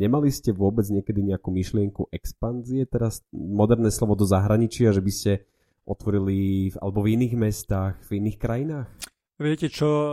Nemali 0.00 0.32
ste 0.32 0.56
vôbec 0.56 0.88
niekedy 0.88 1.20
nejakú 1.20 1.52
myšlienku 1.52 2.08
expanzie, 2.08 2.88
teraz 2.88 3.20
moderné 3.28 3.92
slovo 3.92 4.16
do 4.16 4.24
zahraničia, 4.24 4.96
že 4.96 5.04
by 5.04 5.12
ste 5.12 5.32
otvorili 5.84 6.72
v, 6.72 6.76
alebo 6.80 7.04
v 7.04 7.12
iných 7.20 7.34
mestách, 7.36 8.00
v 8.08 8.24
iných 8.24 8.40
krajinách? 8.40 8.88
Viete 9.36 9.68
čo, 9.68 9.90
e, 9.90 10.12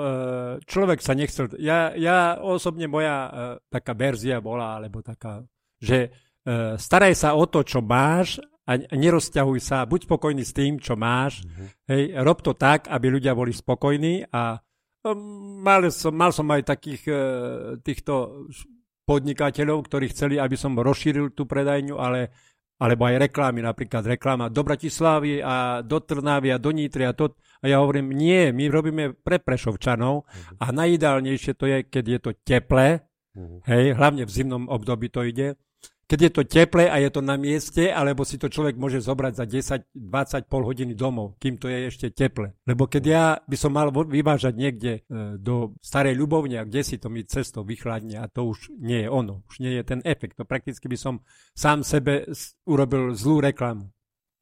človek 0.67 0.99
sa 0.99 1.15
nechcel... 1.15 1.47
Ja, 1.63 1.95
ja 1.95 2.43
osobne 2.43 2.91
moja 2.91 3.15
e, 3.23 3.31
taká 3.71 3.95
verzia 3.95 4.43
bola, 4.43 4.83
alebo 4.83 4.99
taká, 4.99 5.47
že 5.79 6.11
staraj 6.77 7.13
sa 7.13 7.37
o 7.37 7.45
to, 7.45 7.61
čo 7.61 7.81
máš 7.81 8.41
a 8.65 8.77
nerozťahuj 8.77 9.59
sa, 9.59 9.89
buď 9.89 10.05
spokojný 10.05 10.43
s 10.45 10.53
tým, 10.53 10.77
čo 10.77 10.93
máš, 10.93 11.41
mm-hmm. 11.43 11.67
hej, 11.91 12.03
rob 12.21 12.39
to 12.45 12.53
tak, 12.53 12.87
aby 12.87 13.09
ľudia 13.09 13.33
boli 13.33 13.51
spokojní 13.51 14.29
a 14.29 14.61
um, 15.03 15.59
mal 15.59 15.81
som, 15.89 16.13
mal 16.13 16.29
som 16.29 16.45
aj 16.47 16.77
takých 16.77 17.03
uh, 17.09 17.19
týchto 17.81 18.45
podnikateľov, 19.03 19.89
ktorí 19.89 20.13
chceli, 20.13 20.37
aby 20.37 20.55
som 20.55 20.77
rozšíril 20.77 21.33
tú 21.33 21.49
predajňu, 21.49 21.97
ale 21.97 22.31
alebo 22.81 23.05
aj 23.05 23.29
reklamy, 23.29 23.61
napríklad 23.61 24.01
reklama 24.01 24.49
do 24.49 24.65
Bratislavy 24.65 25.37
a 25.37 25.85
do 25.85 26.01
Trnavy 26.01 26.49
a 26.49 26.57
do 26.57 26.73
Nitry 26.73 27.05
a 27.05 27.13
to. 27.13 27.37
A 27.61 27.69
ja 27.69 27.77
hovorím, 27.77 28.09
nie, 28.09 28.49
my 28.49 28.73
robíme 28.73 29.13
pre 29.21 29.37
Prešovčanov 29.37 30.25
mm-hmm. 30.25 30.57
a 30.57 30.65
najideálnejšie 30.73 31.53
to 31.53 31.69
je, 31.69 31.77
keď 31.85 32.05
je 32.09 32.19
to 32.25 32.31
teplé, 32.41 33.05
mm-hmm. 33.37 33.59
hej, 33.69 33.83
hlavne 33.93 34.25
v 34.25 34.33
zimnom 34.33 34.65
období 34.65 35.13
to 35.13 35.21
ide, 35.21 35.61
keď 36.11 36.19
je 36.27 36.31
to 36.35 36.43
teple 36.43 36.83
a 36.83 36.99
je 36.99 37.07
to 37.07 37.23
na 37.23 37.39
mieste, 37.39 37.87
alebo 37.87 38.27
si 38.27 38.35
to 38.35 38.51
človek 38.51 38.75
môže 38.75 38.99
zobrať 38.99 39.31
za 39.39 39.45
10, 39.47 39.95
20, 39.95 40.51
pol 40.51 40.67
hodiny 40.67 40.91
domov, 40.91 41.39
kým 41.39 41.55
to 41.55 41.71
je 41.71 41.87
ešte 41.87 42.11
teple. 42.11 42.51
Lebo 42.67 42.91
keď 42.91 43.03
ja 43.07 43.23
by 43.39 43.55
som 43.55 43.71
mal 43.71 43.87
vyvážať 43.95 44.51
niekde 44.59 44.91
e, 45.07 45.39
do 45.39 45.71
starej 45.79 46.19
ľubovne, 46.19 46.59
a 46.59 46.67
kde 46.67 46.83
si 46.83 46.99
to 46.99 47.07
mi 47.07 47.23
cesto 47.23 47.63
vychladne 47.63 48.19
a 48.19 48.27
to 48.27 48.43
už 48.43 48.75
nie 48.75 49.07
je 49.07 49.09
ono, 49.09 49.47
už 49.47 49.63
nie 49.63 49.71
je 49.79 49.87
ten 49.87 50.03
efekt. 50.03 50.35
To 50.35 50.43
prakticky 50.43 50.91
by 50.91 50.99
som 50.99 51.23
sám 51.55 51.87
sebe 51.87 52.27
urobil 52.67 53.15
zlú 53.15 53.39
reklamu. 53.39 53.87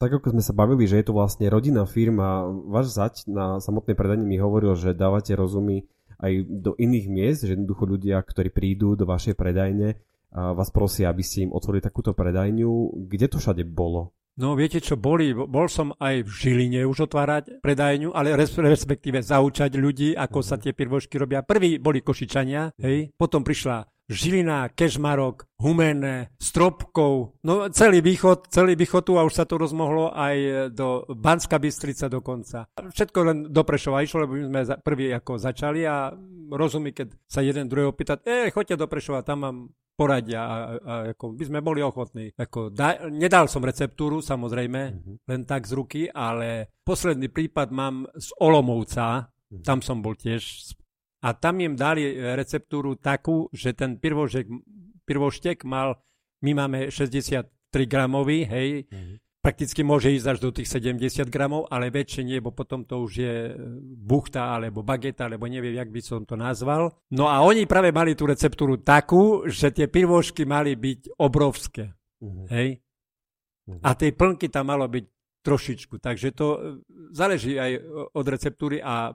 Tak 0.01 0.09
ako 0.09 0.33
sme 0.33 0.41
sa 0.41 0.57
bavili, 0.57 0.89
že 0.89 0.97
je 0.97 1.05
to 1.05 1.13
vlastne 1.13 1.45
rodinná 1.53 1.85
firma, 1.85 2.49
váš 2.65 2.97
zať 2.97 3.29
na 3.29 3.61
samotnej 3.61 3.93
predanie 3.93 4.25
mi 4.25 4.41
hovoril, 4.41 4.73
že 4.73 4.97
dávate 4.97 5.37
rozumy 5.37 5.85
aj 6.17 6.49
do 6.49 6.73
iných 6.81 7.05
miest, 7.13 7.45
že 7.45 7.53
jednoducho 7.53 7.85
ľudia, 7.85 8.17
ktorí 8.25 8.49
prídu 8.49 8.97
do 8.97 9.05
vašej 9.05 9.37
predajne, 9.37 10.01
vás 10.33 10.69
prosia, 10.69 11.09
aby 11.09 11.23
ste 11.25 11.49
im 11.49 11.55
otvorili 11.55 11.81
takúto 11.81 12.13
predajňu. 12.13 13.05
Kde 13.09 13.27
to 13.29 13.37
všade 13.41 13.65
bolo? 13.65 14.13
No 14.39 14.55
viete 14.55 14.79
čo, 14.79 14.95
boli, 14.95 15.35
bol 15.35 15.67
som 15.67 15.91
aj 15.99 16.23
v 16.23 16.29
Žiline 16.31 16.87
už 16.87 17.11
otvárať 17.11 17.59
predajňu, 17.59 18.15
ale 18.15 18.39
respektíve 18.39 19.19
zaučať 19.19 19.75
ľudí, 19.75 20.15
ako 20.15 20.39
sa 20.39 20.55
mhm. 20.55 20.61
tie 20.63 20.71
pirvošky 20.71 21.15
robia. 21.19 21.43
Prví 21.43 21.75
boli 21.83 21.99
Košičania, 21.99 22.79
hej, 22.79 23.11
potom 23.19 23.43
prišla 23.43 23.83
Žilina, 24.09 24.73
Kežmarok, 24.73 25.45
Humenné, 25.61 26.33
Stropkov, 26.41 27.37
no 27.45 27.69
celý 27.69 28.01
východ, 28.01 28.49
celý 28.49 28.73
východ 28.73 29.05
tu 29.05 29.21
a 29.21 29.27
už 29.27 29.37
sa 29.37 29.45
to 29.45 29.61
rozmohlo 29.61 30.09
aj 30.09 30.71
do 30.73 31.05
Banska 31.13 31.61
Bystrica 31.61 32.09
dokonca. 32.09 32.65
Všetko 32.73 33.17
len 33.21 33.37
do 33.53 33.61
Prešova 33.61 34.01
išlo, 34.01 34.25
lebo 34.25 34.33
my 34.33 34.65
sme 34.65 34.81
prví 34.81 35.13
ako 35.13 35.37
začali 35.37 35.85
a 35.85 36.09
rozumí, 36.49 36.89
keď 36.89 37.13
sa 37.29 37.45
jeden 37.45 37.69
druhého 37.69 37.93
pýta, 37.93 38.17
e, 38.25 38.49
choďte 38.49 38.81
do 38.81 38.89
Prešova, 38.89 39.21
tam 39.21 39.37
mám 39.45 39.57
poradia 39.99 40.39
a, 40.39 40.57
a 40.79 40.93
ako 41.11 41.35
by 41.35 41.43
sme 41.43 41.59
boli 41.59 41.83
ochotní. 41.83 42.31
Ako, 42.39 42.71
da, 42.71 43.11
nedal 43.11 43.51
som 43.51 43.67
receptúru, 43.67 44.23
samozrejme, 44.23 44.81
mm-hmm. 44.87 45.15
len 45.27 45.41
tak 45.43 45.67
z 45.67 45.75
ruky, 45.75 46.01
ale 46.07 46.71
posledný 46.87 47.27
prípad 47.27 47.67
mám 47.75 48.07
z 48.15 48.31
Olomovca, 48.39 49.27
mm-hmm. 49.27 49.63
tam 49.67 49.83
som 49.83 49.99
bol 49.99 50.15
tiež 50.15 50.71
a 51.19 51.35
tam 51.35 51.59
im 51.59 51.75
dali 51.75 52.15
receptúru 52.15 52.95
takú, 52.95 53.51
že 53.51 53.75
ten 53.75 53.99
pirvoštek 53.99 55.67
mal, 55.67 55.99
my 56.47 56.51
máme 56.55 56.87
63 56.87 57.51
gramový, 57.83 58.47
hej, 58.47 58.87
mm-hmm 58.87 59.28
prakticky 59.49 59.81
môže 59.81 60.13
ísť 60.13 60.27
až 60.29 60.37
do 60.45 60.53
tých 60.53 60.69
70 60.69 61.25
gramov, 61.33 61.65
ale 61.73 61.89
väčšie 61.89 62.21
nie, 62.21 62.37
bo 62.37 62.53
potom 62.53 62.85
to 62.85 63.01
už 63.01 63.11
je 63.17 63.35
e, 63.49 63.53
buchta 63.97 64.53
alebo 64.53 64.85
bageta, 64.85 65.25
alebo 65.25 65.49
neviem, 65.49 65.73
jak 65.73 65.89
by 65.89 66.01
som 66.05 66.21
to 66.21 66.37
nazval. 66.37 66.93
No 67.09 67.25
a 67.25 67.41
oni 67.41 67.65
práve 67.65 67.89
mali 67.89 68.13
tú 68.13 68.29
receptúru 68.29 68.77
takú, 68.77 69.49
že 69.49 69.73
tie 69.73 69.89
pivošky 69.89 70.45
mali 70.45 70.77
byť 70.77 71.17
obrovské. 71.17 71.97
Uh-huh. 72.21 72.45
Hej? 72.53 72.77
Uh-huh. 73.65 73.81
A 73.81 73.97
tej 73.97 74.13
plnky 74.13 74.53
tam 74.53 74.69
malo 74.69 74.85
byť 74.85 75.05
trošičku. 75.41 75.97
Takže 75.97 76.29
to 76.37 76.47
e, 76.53 76.59
záleží 77.09 77.57
aj 77.57 77.81
od 78.13 78.25
receptúry 78.29 78.77
a 78.85 79.09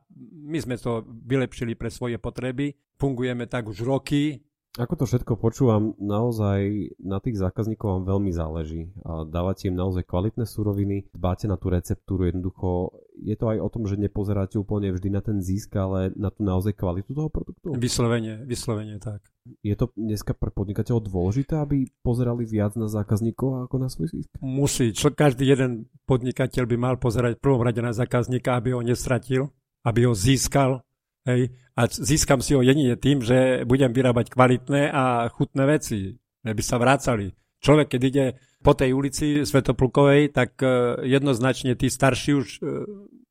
my 0.51 0.59
sme 0.59 0.75
to 0.83 1.07
vylepšili 1.07 1.79
pre 1.79 1.95
svoje 1.95 2.19
potreby. 2.19 2.75
Fungujeme 2.99 3.47
tak 3.47 3.71
už 3.71 3.87
roky, 3.87 4.43
ako 4.75 4.95
to 4.99 5.05
všetko 5.07 5.39
počúvam, 5.39 5.95
naozaj 6.03 6.91
na 6.99 7.23
tých 7.23 7.39
zákazníkov 7.39 7.87
vám 7.87 8.05
veľmi 8.11 8.31
záleží. 8.35 8.91
A 9.07 9.23
dávate 9.23 9.71
im 9.71 9.79
naozaj 9.79 10.03
kvalitné 10.03 10.51
suroviny, 10.51 11.07
dbáte 11.15 11.47
na 11.47 11.55
tú 11.55 11.71
receptúru, 11.71 12.27
jednoducho 12.27 12.91
je 13.23 13.39
to 13.39 13.55
aj 13.55 13.59
o 13.63 13.69
tom, 13.71 13.87
že 13.87 13.95
nepozeráte 13.95 14.59
úplne 14.59 14.91
vždy 14.91 15.09
na 15.15 15.23
ten 15.23 15.39
zisk, 15.39 15.71
ale 15.79 16.11
na 16.19 16.35
tú 16.35 16.43
naozaj 16.43 16.75
kvalitu 16.75 17.15
toho 17.15 17.31
produktu? 17.31 17.71
Vyslovene, 17.79 18.43
vyslovene 18.43 18.99
tak. 18.99 19.23
Je 19.63 19.79
to 19.79 19.95
dneska 19.95 20.35
pre 20.35 20.51
podnikateľov 20.51 21.07
dôležité, 21.07 21.55
aby 21.63 21.87
pozerali 22.03 22.43
viac 22.43 22.75
na 22.75 22.91
zákazníkov 22.91 23.71
ako 23.71 23.77
na 23.79 23.87
svoj 23.87 24.11
zisk? 24.11 24.35
Musí. 24.43 24.91
Čo, 24.91 25.15
každý 25.15 25.47
jeden 25.47 25.87
podnikateľ 26.11 26.65
by 26.67 26.77
mal 26.81 26.95
pozerať 26.99 27.39
v 27.39 27.45
prvom 27.47 27.63
rade 27.63 27.79
na 27.79 27.95
zákazníka, 27.95 28.59
aby 28.59 28.75
ho 28.75 28.83
nestratil, 28.83 29.55
aby 29.87 30.11
ho 30.11 30.17
získal, 30.17 30.83
Hej, 31.25 31.57
a 31.73 31.89
získam 31.89 32.45
si 32.45 32.53
ho 32.53 32.61
jedine 32.61 33.01
tým, 33.01 33.25
že 33.25 33.65
budem 33.65 33.97
vyrábať 33.97 34.29
kvalitné 34.29 34.93
a 34.93 35.33
chutné 35.33 35.65
veci, 35.65 36.21
aby 36.45 36.61
sa 36.61 36.77
vrácali. 36.77 37.33
Človek, 37.65 37.97
keď 37.97 38.03
ide 38.05 38.27
po 38.61 38.77
tej 38.77 38.93
ulici 38.93 39.41
Svetoplukovej, 39.41 40.37
tak 40.37 40.61
uh, 40.61 41.01
jednoznačne 41.01 41.81
tí 41.81 41.89
starší 41.89 42.31
už 42.37 42.49
uh, 42.61 42.85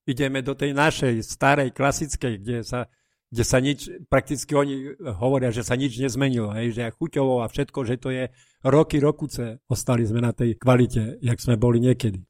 ideme 0.10 0.42
do 0.42 0.58
tej 0.58 0.74
našej 0.74 1.22
starej, 1.22 1.70
klasickej, 1.70 2.34
kde 2.42 2.58
sa 2.66 2.90
kde 3.34 3.42
sa 3.50 3.58
nič, 3.58 3.90
prakticky 4.14 4.54
oni 4.54 4.94
hovoria, 5.18 5.50
že 5.50 5.66
sa 5.66 5.74
nič 5.74 5.98
nezmenilo, 5.98 6.54
hej, 6.54 6.70
že 6.70 6.94
chuťovo 6.94 7.42
a 7.42 7.50
všetko, 7.50 7.80
že 7.82 7.98
to 7.98 8.14
je 8.14 8.30
roky, 8.62 9.02
rokuce, 9.02 9.58
ostali 9.66 10.06
sme 10.06 10.22
na 10.22 10.38
tej 10.38 10.54
kvalite, 10.54 11.18
jak 11.18 11.42
sme 11.42 11.58
boli 11.58 11.82
niekedy. 11.82 12.22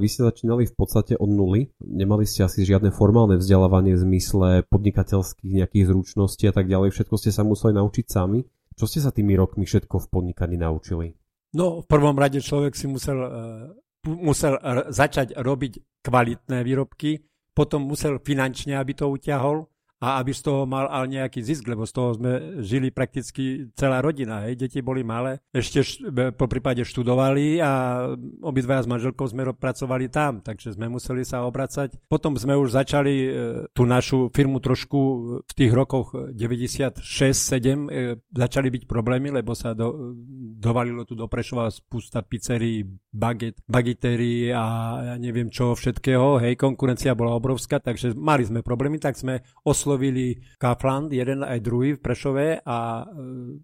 Vy 0.00 0.08
ste 0.08 0.24
začínali 0.24 0.64
v 0.64 0.74
podstate 0.74 1.14
od 1.20 1.28
nuly, 1.28 1.68
nemali 1.84 2.24
ste 2.24 2.48
asi 2.48 2.64
žiadne 2.64 2.88
formálne 2.90 3.36
vzdelávanie 3.36 3.94
v 3.94 4.02
zmysle 4.08 4.48
podnikateľských 4.72 5.52
nejakých 5.60 5.84
zručností 5.92 6.48
a 6.48 6.54
tak 6.56 6.66
ďalej, 6.66 6.96
všetko 6.96 7.14
ste 7.20 7.30
sa 7.30 7.44
museli 7.44 7.76
naučiť 7.76 8.06
sami. 8.08 8.40
Čo 8.74 8.88
ste 8.88 9.04
sa 9.04 9.12
tými 9.12 9.36
rokmi 9.36 9.68
všetko 9.68 10.00
v 10.00 10.06
podnikaní 10.08 10.56
naučili? 10.56 11.12
No, 11.52 11.84
v 11.84 11.86
prvom 11.86 12.16
rade 12.16 12.40
človek 12.40 12.72
si 12.72 12.88
musel, 12.88 13.18
uh, 13.20 13.68
musel 14.08 14.56
začať 14.88 15.36
robiť 15.36 16.00
kvalitné 16.00 16.64
výrobky, 16.64 17.20
potom 17.52 17.84
musel 17.84 18.16
finančne, 18.24 18.80
aby 18.80 18.96
to 18.96 19.04
utiahol, 19.12 19.68
a 20.00 20.16
aby 20.16 20.32
z 20.32 20.48
toho 20.48 20.64
mal 20.64 20.88
ale 20.88 21.12
nejaký 21.12 21.44
zisk, 21.44 21.68
lebo 21.68 21.84
z 21.84 21.92
toho 21.92 22.16
sme 22.16 22.64
žili 22.64 22.88
prakticky 22.88 23.68
celá 23.76 24.00
rodina. 24.00 24.48
Hej. 24.48 24.56
Deti 24.56 24.80
boli 24.80 25.04
malé, 25.04 25.44
ešte 25.52 25.84
po 26.32 26.48
prípade 26.48 26.80
študovali 26.88 27.60
a 27.60 28.02
obidvaja 28.40 28.88
s 28.88 28.88
manželkou 28.88 29.28
sme 29.28 29.52
pracovali 29.52 30.08
tam, 30.08 30.40
takže 30.40 30.72
sme 30.72 30.88
museli 30.88 31.20
sa 31.20 31.44
obracať. 31.44 32.00
Potom 32.08 32.32
sme 32.40 32.56
už 32.56 32.72
začali 32.80 33.14
e, 33.20 33.30
tú 33.76 33.84
našu 33.84 34.32
firmu 34.32 34.56
trošku 34.64 35.00
v 35.44 35.52
tých 35.52 35.72
rokoch 35.76 36.16
96-7 36.32 37.04
e, 37.04 38.16
začali 38.32 38.72
byť 38.72 38.82
problémy, 38.88 39.36
lebo 39.36 39.52
sa 39.52 39.76
do, 39.76 40.16
dovalilo 40.56 41.04
tu 41.04 41.12
do 41.12 41.28
Prešova 41.28 41.68
spústa 41.68 42.24
pizzerií, 42.24 42.88
baget, 43.12 43.60
bagiterí 43.68 44.48
a 44.48 44.64
ja 45.12 45.14
neviem 45.20 45.52
čo 45.52 45.76
všetkého. 45.76 46.40
Hej, 46.40 46.56
konkurencia 46.56 47.12
bola 47.12 47.36
obrovská, 47.36 47.84
takže 47.84 48.16
mali 48.16 48.48
sme 48.48 48.64
problémy, 48.64 48.96
tak 48.96 49.20
sme 49.20 49.44
oslovili 49.60 49.89
oslovili 49.90 50.38
Kaufland, 50.54 51.10
jeden 51.10 51.42
aj 51.42 51.58
druhý 51.58 51.98
v 51.98 52.02
Prešove 52.02 52.62
a 52.62 53.02
e, 53.02 53.04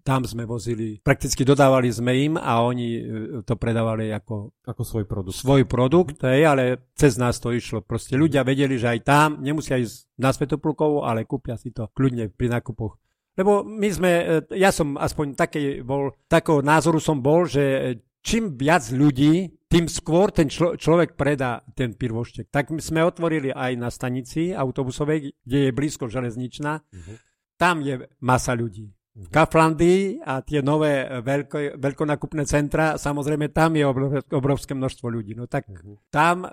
tam 0.03 0.27
sme 0.27 0.43
vozili, 0.43 0.99
prakticky 0.99 1.47
dodávali 1.47 1.87
sme 1.87 2.11
im 2.19 2.35
a 2.35 2.67
oni 2.67 2.87
e, 2.99 3.01
to 3.47 3.55
predávali 3.55 4.11
ako, 4.11 4.51
ako 4.67 4.81
svoj 4.83 5.05
produkt. 5.07 5.39
Svoj 5.39 5.63
produkt, 5.63 6.19
hej, 6.27 6.43
ale 6.43 6.91
cez 6.99 7.15
nás 7.15 7.39
to 7.39 7.55
išlo. 7.55 7.79
Proste 7.79 8.19
ľudia 8.19 8.43
vedeli, 8.43 8.75
že 8.75 8.91
aj 8.91 8.99
tam 9.07 9.29
nemusia 9.39 9.79
ísť 9.79 10.19
na 10.19 10.35
Svetoplukovú, 10.35 11.07
ale 11.07 11.23
kúpia 11.23 11.55
si 11.55 11.71
to 11.71 11.87
kľudne 11.95 12.27
pri 12.35 12.59
nákupoch. 12.59 12.99
Lebo 13.39 13.63
my 13.63 13.87
sme, 13.87 14.11
e, 14.11 14.25
ja 14.59 14.75
som 14.75 14.99
aspoň 14.99 15.39
taký 15.39 15.79
bol, 15.79 16.11
takého 16.27 16.59
názoru 16.59 16.99
som 16.99 17.23
bol, 17.23 17.47
že 17.47 17.95
čím 18.19 18.59
viac 18.59 18.83
ľudí 18.91 19.56
tým 19.67 19.91
skôr 19.91 20.31
ten 20.31 20.47
člo, 20.47 20.79
človek 20.79 21.19
predá 21.19 21.59
ten 21.75 21.91
pirvoštek. 21.91 22.47
Tak 22.47 22.71
sme 22.79 23.03
otvorili 23.03 23.51
aj 23.51 23.71
na 23.75 23.91
stanici 23.91 24.55
autobusovej, 24.55 25.35
kde 25.43 25.59
je 25.67 25.75
blízko 25.75 26.07
železničná. 26.07 26.79
Uh-huh. 26.79 27.15
Tam 27.59 27.83
je 27.83 28.07
masa 28.23 28.55
ľudí. 28.55 28.87
Uh-huh. 28.87 29.27
Kaflandy 29.27 30.23
a 30.23 30.39
tie 30.39 30.63
nové 30.63 31.03
veľko, 31.03 31.83
veľkonakupné 31.83 32.47
centra, 32.47 32.95
samozrejme 32.95 33.51
tam 33.51 33.75
je 33.75 33.83
obrovské 34.31 34.71
množstvo 34.71 35.11
ľudí. 35.11 35.35
No 35.35 35.51
tak 35.51 35.67
uh-huh. 35.67 35.99
tam, 36.07 36.47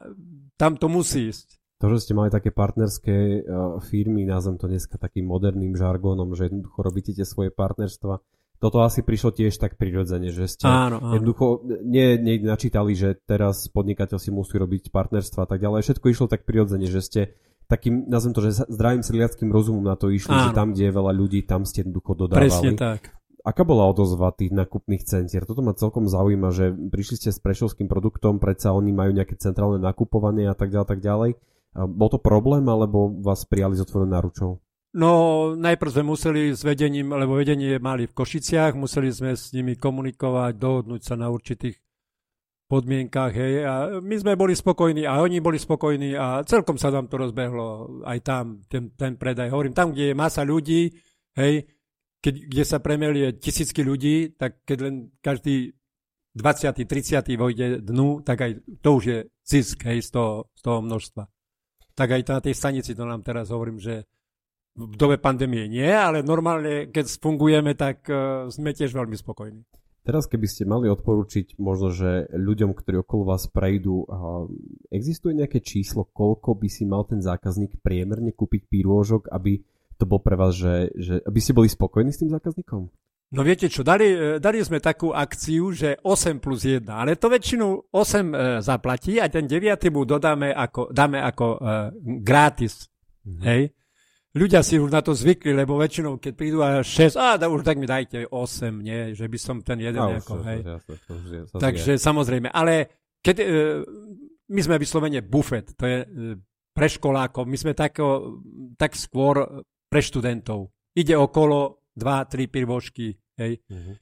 tam 0.59 0.75
to 0.75 0.91
musí 0.91 1.31
ísť. 1.31 1.63
To, 1.83 1.91
že 1.91 2.07
ste 2.07 2.19
mali 2.19 2.33
také 2.33 2.49
partnerské 2.49 3.45
uh, 3.45 3.77
firmy, 3.83 4.25
nazvem 4.25 4.57
to 4.57 4.67
dneska 4.71 4.97
takým 4.97 5.27
moderným 5.27 5.75
žargónom, 5.77 6.33
že 6.33 6.49
jednoducho 6.49 6.79
robíte 6.81 7.13
tie 7.13 7.27
svoje 7.27 7.53
partnerstva, 7.53 8.25
toto 8.63 8.81
asi 8.81 9.05
prišlo 9.05 9.35
tiež 9.35 9.61
tak 9.61 9.77
prirodzene, 9.77 10.33
že 10.33 10.49
ste 10.49 10.65
áno, 10.65 10.97
áno. 11.03 11.15
jednoducho 11.21 11.67
nie, 11.85 12.17
nie 12.17 12.41
načítali, 12.41 12.97
že 12.97 13.19
teraz 13.29 13.69
podnikateľ 13.69 14.17
si 14.17 14.31
musí 14.33 14.57
robiť 14.57 14.89
partnerstva 14.89 15.45
a 15.45 15.49
tak 15.49 15.61
ďalej. 15.61 15.85
Všetko 15.85 16.07
išlo 16.09 16.27
tak 16.31 16.49
prirodzene, 16.49 16.89
že 16.89 17.01
ste 17.05 17.21
takým, 17.69 18.09
nazvem 18.09 18.33
to, 18.33 18.41
že 18.45 18.65
zdravým 18.69 19.05
sedliackým 19.05 19.51
rozumom 19.53 19.85
na 19.85 19.97
to 19.97 20.09
išli, 20.09 20.33
áno. 20.33 20.45
že 20.49 20.51
tam, 20.57 20.73
kde 20.73 20.89
je 20.89 20.93
veľa 20.97 21.13
ľudí, 21.13 21.41
tam 21.45 21.69
ste 21.69 21.85
jednoducho 21.85 22.13
dodávali. 22.17 22.49
Presne 22.49 22.73
tak. 22.77 23.13
Aká 23.45 23.61
bola 23.61 23.85
odozva 23.93 24.33
tých 24.33 24.57
nakupných 24.57 25.05
centier? 25.05 25.45
Toto 25.45 25.61
ma 25.61 25.77
celkom 25.77 26.09
zaujíma, 26.09 26.49
že 26.49 26.73
prišli 26.73 27.17
ste 27.21 27.31
s 27.33 27.45
prešovským 27.45 27.93
produktom, 27.93 28.41
predsa 28.41 28.73
oni 28.73 28.89
majú 28.89 29.13
nejaké 29.13 29.37
centrálne 29.37 29.77
nakupovanie 29.77 30.49
a 30.49 30.57
tak 30.57 30.73
ďalej, 30.73 30.89
tak 30.89 31.01
ďalej. 31.05 31.31
Bol 31.75 32.09
to 32.09 32.17
problém, 32.17 32.65
alebo 32.71 33.13
vás 33.21 33.45
prijali 33.45 33.77
s 33.77 33.85
otvorenou 33.85 34.17
náručou? 34.17 34.65
No, 34.95 35.11
najprv 35.59 35.91
sme 35.91 36.15
museli 36.15 36.55
s 36.55 36.63
vedením, 36.63 37.11
lebo 37.11 37.35
vedenie 37.35 37.83
mali 37.83 38.07
v 38.07 38.15
Košiciach, 38.15 38.79
museli 38.79 39.11
sme 39.11 39.35
s 39.35 39.51
nimi 39.51 39.75
komunikovať, 39.75 40.55
dohodnúť 40.55 41.03
sa 41.03 41.19
na 41.19 41.35
určitých 41.35 41.75
podmienkách, 42.71 43.33
hej, 43.35 43.55
a 43.67 43.75
my 43.99 44.17
sme 44.23 44.39
boli 44.39 44.55
spokojní 44.55 45.03
a 45.03 45.19
oni 45.19 45.43
boli 45.43 45.59
spokojní 45.59 46.15
a 46.15 46.47
celkom 46.47 46.79
sa 46.79 46.95
nám 46.95 47.11
to 47.11 47.19
rozbehlo 47.19 48.01
aj 48.07 48.19
tam, 48.23 48.63
ten, 48.71 48.95
ten 48.95 49.19
predaj. 49.19 49.51
Hovorím, 49.51 49.75
tam, 49.75 49.91
kde 49.91 50.11
je 50.11 50.17
masa 50.17 50.47
ľudí, 50.47 50.95
hej, 51.43 51.67
keď, 52.23 52.35
kde 52.55 52.65
sa 52.65 52.79
premelie 52.79 53.35
tisícky 53.35 53.83
ľudí, 53.83 54.39
tak 54.39 54.63
keď 54.63 54.79
len 54.79 54.95
každý 55.19 55.75
20. 56.39 56.87
30. 56.87 57.35
vojde 57.35 57.67
dnu, 57.83 58.23
tak 58.23 58.47
aj 58.47 58.51
to 58.79 58.91
už 58.95 59.05
je 59.05 59.19
zisk, 59.43 59.91
hej, 59.91 60.07
z 60.07 60.15
toho, 60.15 60.55
z 60.55 60.61
toho 60.63 60.79
množstva. 60.87 61.27
Tak 61.99 62.09
aj 62.15 62.23
na 62.31 62.41
tej 62.43 62.55
stanici 62.55 62.95
to 62.95 63.03
nám 63.03 63.27
teraz 63.27 63.51
hovorím, 63.51 63.83
že 63.83 64.07
v 64.75 64.95
dobe 64.99 65.23
pandémie 65.23 65.71
nie, 65.71 65.87
ale 65.87 66.27
normálne, 66.27 66.91
keď 66.91 67.07
fungujeme, 67.23 67.79
tak 67.79 68.07
uh, 68.11 68.51
sme 68.51 68.75
tiež 68.75 68.91
veľmi 68.91 69.15
spokojní. 69.15 69.63
Teraz, 70.05 70.29
keby 70.29 70.45
ste 70.45 70.69
mali 70.69 70.91
odporučiť 70.93 71.57
možno, 71.57 71.89
že 71.89 72.29
ľuďom, 72.29 72.77
ktorí 72.77 73.01
okolo 73.01 73.33
vás 73.33 73.49
prejdú, 73.49 74.05
uh, 74.05 74.45
existuje 74.93 75.33
nejaké 75.33 75.63
číslo, 75.65 76.11
koľko 76.11 76.59
by 76.59 76.69
si 76.69 76.85
mal 76.85 77.07
ten 77.07 77.23
zákazník 77.23 77.81
priemerne 77.81 78.35
kúpiť 78.35 78.69
pírôžok, 78.69 79.33
aby 79.33 79.63
to 79.97 80.05
bol 80.05 80.19
pre 80.19 80.35
vás, 80.35 80.59
že, 80.59 80.91
že 80.99 81.23
aby 81.23 81.39
ste 81.39 81.55
boli 81.55 81.71
spokojní 81.71 82.11
s 82.11 82.21
tým 82.21 82.35
zákazníkom? 82.35 82.91
No 83.35 83.41
viete 83.43 83.67
čo, 83.67 83.83
dali, 83.83 84.15
e, 84.15 84.39
dali 84.39 84.63
sme 84.63 84.79
takú 84.79 85.11
akciu, 85.11 85.75
že 85.75 85.99
8 86.03 86.39
plus 86.39 86.69
1, 86.69 86.87
ale 86.87 87.19
to 87.19 87.27
väčšinu 87.27 87.91
8 87.91 87.91
e, 87.91 88.35
zaplatí 88.63 89.19
a 89.19 89.27
ten 89.27 89.49
9 89.49 89.91
mu 89.91 90.07
dodáme 90.07 90.55
ako, 90.55 90.95
dáme 90.95 91.19
ako 91.19 91.47
e, 91.47 91.59
gratis. 92.23 92.87
Mm-hmm. 93.27 93.43
Hej? 93.43 93.63
Ľudia 94.35 94.61
si 94.67 94.77
už 94.83 94.91
na 94.91 95.01
to 95.01 95.15
zvykli, 95.15 95.55
lebo 95.55 95.79
väčšinou, 95.79 96.19
keď 96.19 96.33
prídu 96.35 96.59
a 96.61 96.83
6, 96.83 97.15
a 97.17 97.39
da, 97.39 97.47
už 97.47 97.63
tak 97.63 97.79
mi 97.79 97.87
dajte 97.87 98.27
8, 98.27 98.83
nie, 98.83 99.15
že 99.15 99.31
by 99.31 99.39
som 99.39 99.57
ten 99.63 99.79
jeden 99.79 100.03
no, 100.03 100.11
nejako, 100.11 100.35
hej. 100.43 100.61
Takže 101.55 101.97
samozrejme, 101.97 102.51
ale 102.51 102.91
keď, 103.23 103.37
e, 103.41 103.47
my 104.51 104.61
sme 104.61 104.77
vyslovene 104.83 105.23
bufet, 105.23 105.73
to 105.79 105.87
je 105.87 105.99
e, 106.03 106.07
pre 106.75 106.91
školákov, 106.91 107.47
my 107.47 107.57
sme 107.57 107.73
tako, 107.73 108.43
tak 108.75 108.99
skôr 108.99 109.65
pre 109.87 110.03
študentov. 110.03 110.75
Ide 110.99 111.15
okolo 111.15 111.87
2-3 111.95 112.51
pirvošky, 112.51 113.07
hej. 113.39 113.63
Uh-huh. 113.71 113.95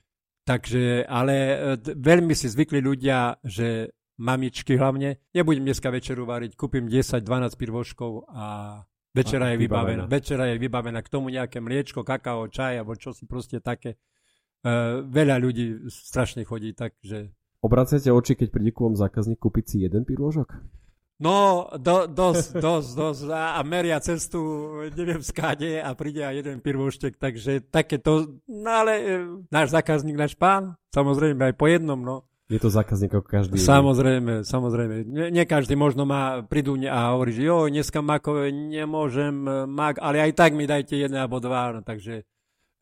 Takže, 0.42 1.04
ale 1.04 1.34
e, 1.36 1.56
veľmi 1.92 2.32
si 2.32 2.48
zvykli 2.48 2.80
ľudia, 2.80 3.36
že 3.44 3.92
mamičky 4.18 4.80
hlavne, 4.80 5.20
nebudem 5.36 5.68
dneska 5.68 5.92
večeru 5.92 6.24
variť, 6.24 6.56
kúpim 6.56 6.88
10-12 6.88 7.60
pirvoškov 7.60 8.32
a 8.32 8.80
Večera 9.12 9.52
je 9.52 9.56
vybavená. 9.60 10.08
Večera 10.08 10.48
je 10.48 10.56
vybavená 10.56 11.04
k 11.04 11.12
tomu 11.12 11.28
nejaké 11.28 11.60
mliečko, 11.60 12.00
kakao, 12.00 12.48
čaj 12.48 12.80
alebo 12.80 12.96
čo 12.96 13.12
si 13.12 13.28
proste 13.28 13.60
také. 13.60 14.00
Uh, 14.64 15.04
veľa 15.04 15.36
ľudí 15.36 15.90
strašne 15.92 16.48
chodí, 16.48 16.72
takže... 16.72 17.28
Obracajte 17.60 18.08
oči, 18.08 18.34
keď 18.34 18.48
príde 18.48 18.72
ku 18.72 18.88
vám 18.88 18.96
zákazník 18.96 19.38
kúpiť 19.38 19.64
si 19.68 19.76
jeden 19.84 20.08
pirôžok? 20.08 20.48
No, 21.22 21.70
do, 21.78 22.10
dosť, 22.10 22.58
dosť, 22.58 22.88
dosť. 22.98 23.22
A, 23.30 23.54
a 23.54 23.60
meria 23.62 24.02
cestu, 24.02 24.42
neviem 24.96 25.22
skáde 25.22 25.78
a 25.78 25.94
príde 25.94 26.26
aj 26.26 26.42
jeden 26.42 26.58
pirôštek, 26.58 27.14
takže 27.14 27.62
takéto... 27.70 28.42
No 28.50 28.70
ale 28.82 28.92
e, 28.98 29.04
náš 29.46 29.70
zákazník, 29.70 30.18
náš 30.18 30.34
pán, 30.34 30.74
samozrejme 30.90 31.52
aj 31.52 31.54
po 31.54 31.70
jednom, 31.70 32.00
no. 32.00 32.26
Je 32.52 32.60
to 32.60 32.68
zákazník 32.68 33.16
ako 33.16 33.24
každý. 33.24 33.56
Samozrejme, 33.56 34.44
samozrejme. 34.44 35.08
Nie, 35.08 35.32
nie 35.32 35.44
každý 35.48 35.72
možno 35.72 36.04
má, 36.04 36.44
prídu 36.44 36.76
a 36.84 37.16
hovorí, 37.16 37.32
že 37.32 37.48
jo, 37.48 37.72
dneska 37.72 38.04
makové 38.04 38.52
nemôžem 38.52 39.32
e, 39.48 39.64
mak, 39.64 39.96
ale 39.96 40.20
aj 40.20 40.36
tak 40.36 40.52
mi 40.52 40.68
dajte 40.68 41.00
jedné 41.00 41.24
alebo 41.24 41.40
dva. 41.40 41.72
No, 41.72 41.80
takže 41.80 42.28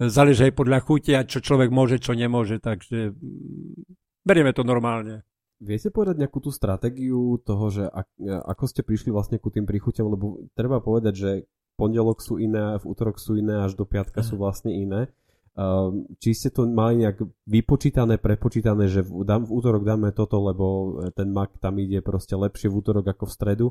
záleží 0.02 0.50
aj 0.50 0.58
podľa 0.58 0.78
chutia, 0.82 1.22
čo 1.22 1.38
človek 1.38 1.70
môže, 1.70 2.02
čo 2.02 2.18
nemôže, 2.18 2.58
takže 2.58 3.14
mm, 3.14 4.26
berieme 4.26 4.50
to 4.50 4.66
normálne. 4.66 5.22
Viete 5.62 5.94
povedať 5.94 6.24
nejakú 6.24 6.40
tú 6.42 6.50
stratégiu 6.50 7.38
toho, 7.44 7.68
že 7.70 7.84
ako 8.24 8.64
ste 8.64 8.80
prišli 8.82 9.12
vlastne 9.12 9.36
ku 9.36 9.52
tým 9.52 9.68
príchuťam, 9.68 10.08
lebo 10.08 10.40
treba 10.56 10.80
povedať, 10.82 11.14
že 11.14 11.30
pondelok 11.76 12.24
sú 12.24 12.40
iné, 12.40 12.80
v 12.80 12.84
útorok 12.88 13.20
sú 13.20 13.36
iné, 13.36 13.60
až 13.62 13.76
do 13.76 13.84
piatka 13.84 14.24
sú 14.24 14.40
vlastne 14.40 14.72
iné. 14.72 15.12
Ehm, 15.60 16.08
či 16.16 16.32
ste 16.32 16.48
to 16.48 16.64
mali 16.64 17.04
nejak 17.04 17.20
vypočítané, 17.44 18.16
prepočítané, 18.16 18.88
že 18.88 19.04
v, 19.04 19.28
dám, 19.28 19.44
v 19.44 19.52
útorok 19.60 19.84
dáme 19.84 20.08
toto, 20.16 20.40
lebo 20.40 20.64
e, 21.04 21.12
ten 21.12 21.28
mak 21.28 21.60
tam 21.60 21.76
ide 21.76 22.00
proste 22.00 22.32
lepšie 22.32 22.72
v 22.72 22.80
útorok 22.80 23.12
ako 23.12 23.28
v 23.28 23.34
stredu. 23.36 23.66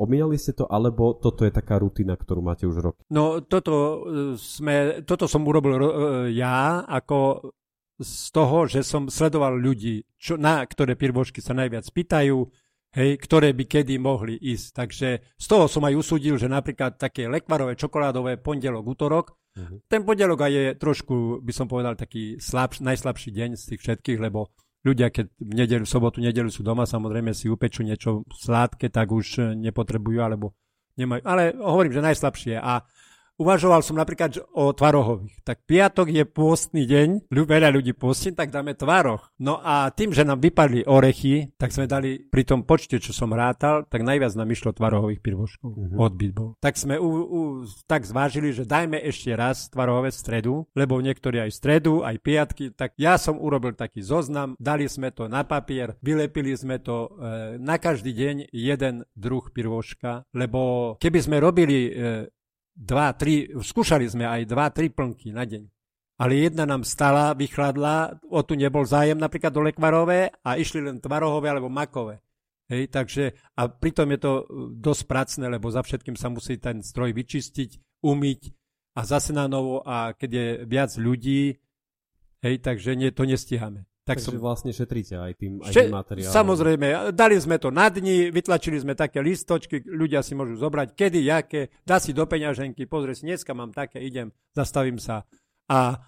Omínali 0.00 0.40
ste 0.40 0.56
to, 0.56 0.64
alebo 0.64 1.12
toto 1.12 1.44
je 1.44 1.52
taká 1.52 1.76
rutina, 1.76 2.16
ktorú 2.16 2.40
máte 2.40 2.64
už 2.64 2.80
rok? 2.80 2.96
No 3.12 3.44
toto, 3.44 3.74
e, 3.76 3.96
sme, 4.40 5.04
toto 5.04 5.28
som 5.28 5.44
urobil 5.44 5.76
e, 5.76 5.84
ja 6.32 6.80
ako 6.88 7.52
z 8.00 8.32
toho, 8.32 8.64
že 8.64 8.80
som 8.80 9.12
sledoval 9.12 9.60
ľudí, 9.60 10.08
čo, 10.16 10.40
na 10.40 10.64
ktoré 10.64 10.96
pirbožky 10.96 11.44
sa 11.44 11.52
najviac 11.52 11.84
pýtajú, 11.92 12.48
hej, 12.96 13.10
ktoré 13.20 13.52
by 13.52 13.64
kedy 13.68 14.00
mohli 14.00 14.40
ísť. 14.40 14.66
Takže 14.72 15.08
z 15.36 15.46
toho 15.48 15.68
som 15.68 15.84
aj 15.84 16.00
usúdil, 16.00 16.40
že 16.40 16.48
napríklad 16.48 16.96
také 16.96 17.28
lekvarové, 17.28 17.76
čokoládové 17.76 18.40
pondelok, 18.40 18.84
útorok, 18.88 19.36
uh-huh. 19.56 19.80
ten 19.88 20.04
pondelok 20.04 20.46
aj 20.46 20.52
je 20.52 20.66
trošku, 20.76 21.40
by 21.40 21.52
som 21.52 21.66
povedal, 21.66 21.96
taký 21.96 22.36
slabš, 22.36 22.84
najslabší 22.84 23.32
deň 23.32 23.50
z 23.56 23.62
tých 23.74 23.80
všetkých, 23.82 24.20
lebo 24.20 24.52
ľudia, 24.86 25.10
keď 25.10 25.26
v 25.40 25.52
nedelu, 25.56 25.82
v 25.82 25.90
sobotu, 25.90 26.22
nedelu 26.22 26.46
sú 26.46 26.62
doma, 26.62 26.86
samozrejme 26.86 27.34
si 27.34 27.50
upečú 27.50 27.82
niečo 27.82 28.22
sládke, 28.30 28.86
tak 28.92 29.10
už 29.10 29.58
nepotrebujú, 29.58 30.22
alebo 30.22 30.54
nemajú. 30.94 31.26
Ale 31.26 31.58
hovorím, 31.58 31.92
že 31.98 32.06
najslabšie. 32.06 32.54
A 32.62 32.86
Uvažoval 33.36 33.84
som 33.84 34.00
napríklad 34.00 34.40
o 34.56 34.72
tvarohových. 34.72 35.44
Tak 35.44 35.68
piatok 35.68 36.08
je 36.08 36.24
pôstny 36.24 36.88
deň, 36.88 37.28
veľa 37.28 37.68
ľudí 37.68 37.92
pôstí, 37.92 38.32
tak 38.32 38.48
dáme 38.48 38.72
tvaroch. 38.72 39.28
No 39.36 39.60
a 39.60 39.92
tým, 39.92 40.16
že 40.16 40.24
nám 40.24 40.40
vypadli 40.40 40.88
orechy, 40.88 41.52
tak 41.60 41.76
sme 41.76 41.84
dali 41.84 42.16
pri 42.16 42.48
tom 42.48 42.64
počte, 42.64 42.96
čo 42.96 43.12
som 43.12 43.36
rátal, 43.36 43.84
tak 43.84 44.00
najviac 44.08 44.32
nám 44.40 44.48
išlo 44.48 44.72
tvarohových 44.72 45.20
pirvoškov. 45.20 45.68
Uh-huh. 45.68 46.08
Odbyt 46.08 46.32
bol. 46.32 46.56
Tak 46.64 46.80
sme 46.80 46.96
u, 46.96 47.10
u, 47.28 47.40
tak 47.84 48.08
zvážili, 48.08 48.56
že 48.56 48.64
dajme 48.64 48.96
ešte 49.04 49.36
raz 49.36 49.68
tvarohové 49.68 50.16
stredu, 50.16 50.64
lebo 50.72 50.96
niektorí 50.96 51.36
aj 51.36 51.52
stredu, 51.52 52.08
aj 52.08 52.16
piatky. 52.24 52.72
Tak 52.72 52.96
ja 52.96 53.20
som 53.20 53.36
urobil 53.36 53.76
taký 53.76 54.00
zoznam, 54.00 54.56
dali 54.56 54.88
sme 54.88 55.12
to 55.12 55.28
na 55.28 55.44
papier, 55.44 55.92
vylepili 56.00 56.56
sme 56.56 56.80
to 56.80 57.12
e, 57.12 57.60
na 57.60 57.76
každý 57.76 58.16
deň 58.16 58.48
jeden 58.48 59.04
druh 59.12 59.44
pirvoška, 59.52 60.24
lebo 60.32 60.94
keby 60.96 61.18
sme 61.20 61.36
robili 61.36 61.92
e, 61.92 61.92
dva, 62.76 63.16
tri, 63.16 63.48
skúšali 63.48 64.04
sme 64.04 64.28
aj 64.28 64.42
dva, 64.44 64.68
tri 64.68 64.92
plnky 64.92 65.32
na 65.32 65.48
deň. 65.48 65.64
Ale 66.16 66.48
jedna 66.48 66.64
nám 66.64 66.84
stala, 66.84 67.36
vychladla, 67.36 68.20
o 68.32 68.40
tu 68.40 68.56
nebol 68.56 68.84
zájem 68.84 69.20
napríklad 69.20 69.52
do 69.52 69.64
lekvarové 69.64 70.32
a 70.44 70.56
išli 70.56 70.84
len 70.84 71.00
tvarohové 71.00 71.48
alebo 71.52 71.68
makové. 71.68 72.20
Hej, 72.66 72.90
takže, 72.90 73.36
a 73.54 73.70
pritom 73.70 74.10
je 74.10 74.18
to 74.18 74.32
e, 74.32 74.44
dosť 74.80 75.02
pracné, 75.06 75.46
lebo 75.46 75.70
za 75.70 75.86
všetkým 75.86 76.18
sa 76.18 76.32
musí 76.32 76.58
ten 76.58 76.82
stroj 76.82 77.14
vyčistiť, 77.14 78.02
umyť 78.02 78.40
a 78.98 79.00
zase 79.06 79.30
na 79.30 79.46
novo 79.46 79.86
a 79.86 80.16
keď 80.16 80.30
je 80.32 80.46
viac 80.66 80.90
ľudí, 80.98 81.62
hej, 82.42 82.56
takže 82.58 82.98
nie, 82.98 83.14
to 83.14 83.22
nestíhame. 83.22 83.86
Tak 84.06 84.22
Takže 84.22 84.38
som... 84.38 84.38
vlastne 84.38 84.70
šetríte 84.70 85.18
aj 85.18 85.34
tým, 85.34 85.58
aj 85.66 85.72
tým 85.74 85.90
materiálom. 85.90 86.30
Samozrejme, 86.30 87.10
dali 87.10 87.36
sme 87.42 87.58
to 87.58 87.74
na 87.74 87.90
dni, 87.90 88.30
vytlačili 88.30 88.78
sme 88.78 88.94
také 88.94 89.18
listočky, 89.18 89.82
ľudia 89.82 90.22
si 90.22 90.38
môžu 90.38 90.54
zobrať, 90.62 90.94
kedy, 90.94 91.26
jaké, 91.26 91.74
dá 91.82 91.98
si 91.98 92.14
do 92.14 92.22
peňaženky, 92.22 92.86
pozrie 92.86 93.18
si, 93.18 93.26
dneska 93.26 93.50
mám 93.50 93.74
také, 93.74 93.98
idem, 93.98 94.30
zastavím 94.54 95.02
sa. 95.02 95.26
A 95.66 95.98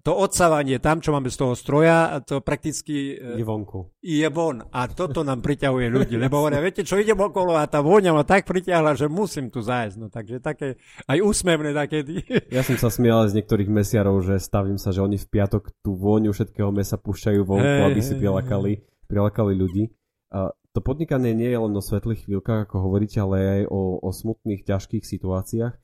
to 0.00 0.12
odsávanie 0.16 0.80
tam, 0.80 1.04
čo 1.04 1.12
máme 1.12 1.28
z 1.28 1.36
toho 1.36 1.52
stroja, 1.52 2.24
to 2.24 2.40
prakticky 2.40 3.20
e, 3.20 3.36
je 3.36 3.44
vonku. 3.44 3.92
Je 4.00 4.24
von. 4.32 4.64
A 4.72 4.88
toto 4.88 5.20
nám 5.20 5.44
priťahuje 5.44 5.92
ľudí. 5.92 6.16
Lebo 6.16 6.40
hovoria, 6.40 6.64
viete, 6.64 6.80
čo 6.88 6.96
idem 6.96 7.20
okolo 7.20 7.60
a 7.60 7.68
tá 7.68 7.84
vôňa 7.84 8.16
ma 8.16 8.24
tak 8.24 8.48
priťahla, 8.48 8.96
že 8.96 9.12
musím 9.12 9.52
tu 9.52 9.60
zájsť. 9.60 9.96
No, 10.00 10.08
takže 10.08 10.40
také 10.40 10.80
aj 11.04 11.20
úsmevné 11.20 11.76
takedy. 11.76 12.24
Ja 12.48 12.64
som 12.64 12.80
sa 12.80 12.88
smial 12.88 13.28
z 13.28 13.36
niektorých 13.36 13.68
mesiarov, 13.68 14.24
že 14.24 14.40
stavím 14.40 14.80
sa, 14.80 14.88
že 14.88 15.04
oni 15.04 15.20
v 15.20 15.28
piatok 15.28 15.68
tú 15.84 16.00
vôňu 16.00 16.32
všetkého 16.32 16.72
mesa 16.72 16.96
púšťajú 16.96 17.40
vonku, 17.44 17.80
hey, 17.84 17.92
aby 17.92 18.00
si 18.00 18.16
prilakali, 18.16 18.88
prilakali 19.04 19.52
ľudí. 19.52 19.92
A 20.32 20.48
to 20.72 20.80
podnikanie 20.80 21.36
nie 21.36 21.52
je 21.52 21.60
len 21.60 21.76
o 21.76 21.84
svetlých 21.84 22.24
chvíľkach, 22.24 22.64
ako 22.64 22.88
hovoríte, 22.88 23.20
ale 23.20 23.36
aj 23.60 23.62
o, 23.68 24.00
o 24.00 24.08
smutných, 24.08 24.64
ťažkých 24.64 25.04
situáciách. 25.04 25.76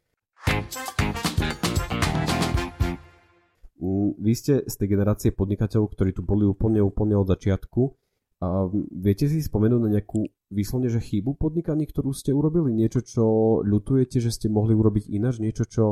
Vy 4.16 4.33
ste 4.33 4.55
z 4.64 4.75
tej 4.79 4.88
generácie 4.97 5.31
podnikateľov, 5.37 5.92
ktorí 5.92 6.16
tu 6.16 6.25
boli 6.25 6.49
úplne, 6.49 6.81
úplne 6.81 7.18
od 7.18 7.29
začiatku. 7.29 7.92
A 8.38 8.71
viete 8.94 9.27
si 9.27 9.42
spomenúť 9.42 9.81
na 9.83 9.90
nejakú 9.99 10.31
výslovne, 10.55 10.87
že 10.87 11.03
chybu 11.03 11.35
podnikaní, 11.37 11.90
ktorú 11.90 12.14
ste 12.14 12.31
urobili? 12.31 12.71
Niečo, 12.71 13.03
čo 13.03 13.25
ľutujete, 13.66 14.23
že 14.23 14.31
ste 14.31 14.47
mohli 14.47 14.79
urobiť 14.79 15.11
ináč? 15.11 15.42
Niečo, 15.42 15.66
čo 15.66 15.85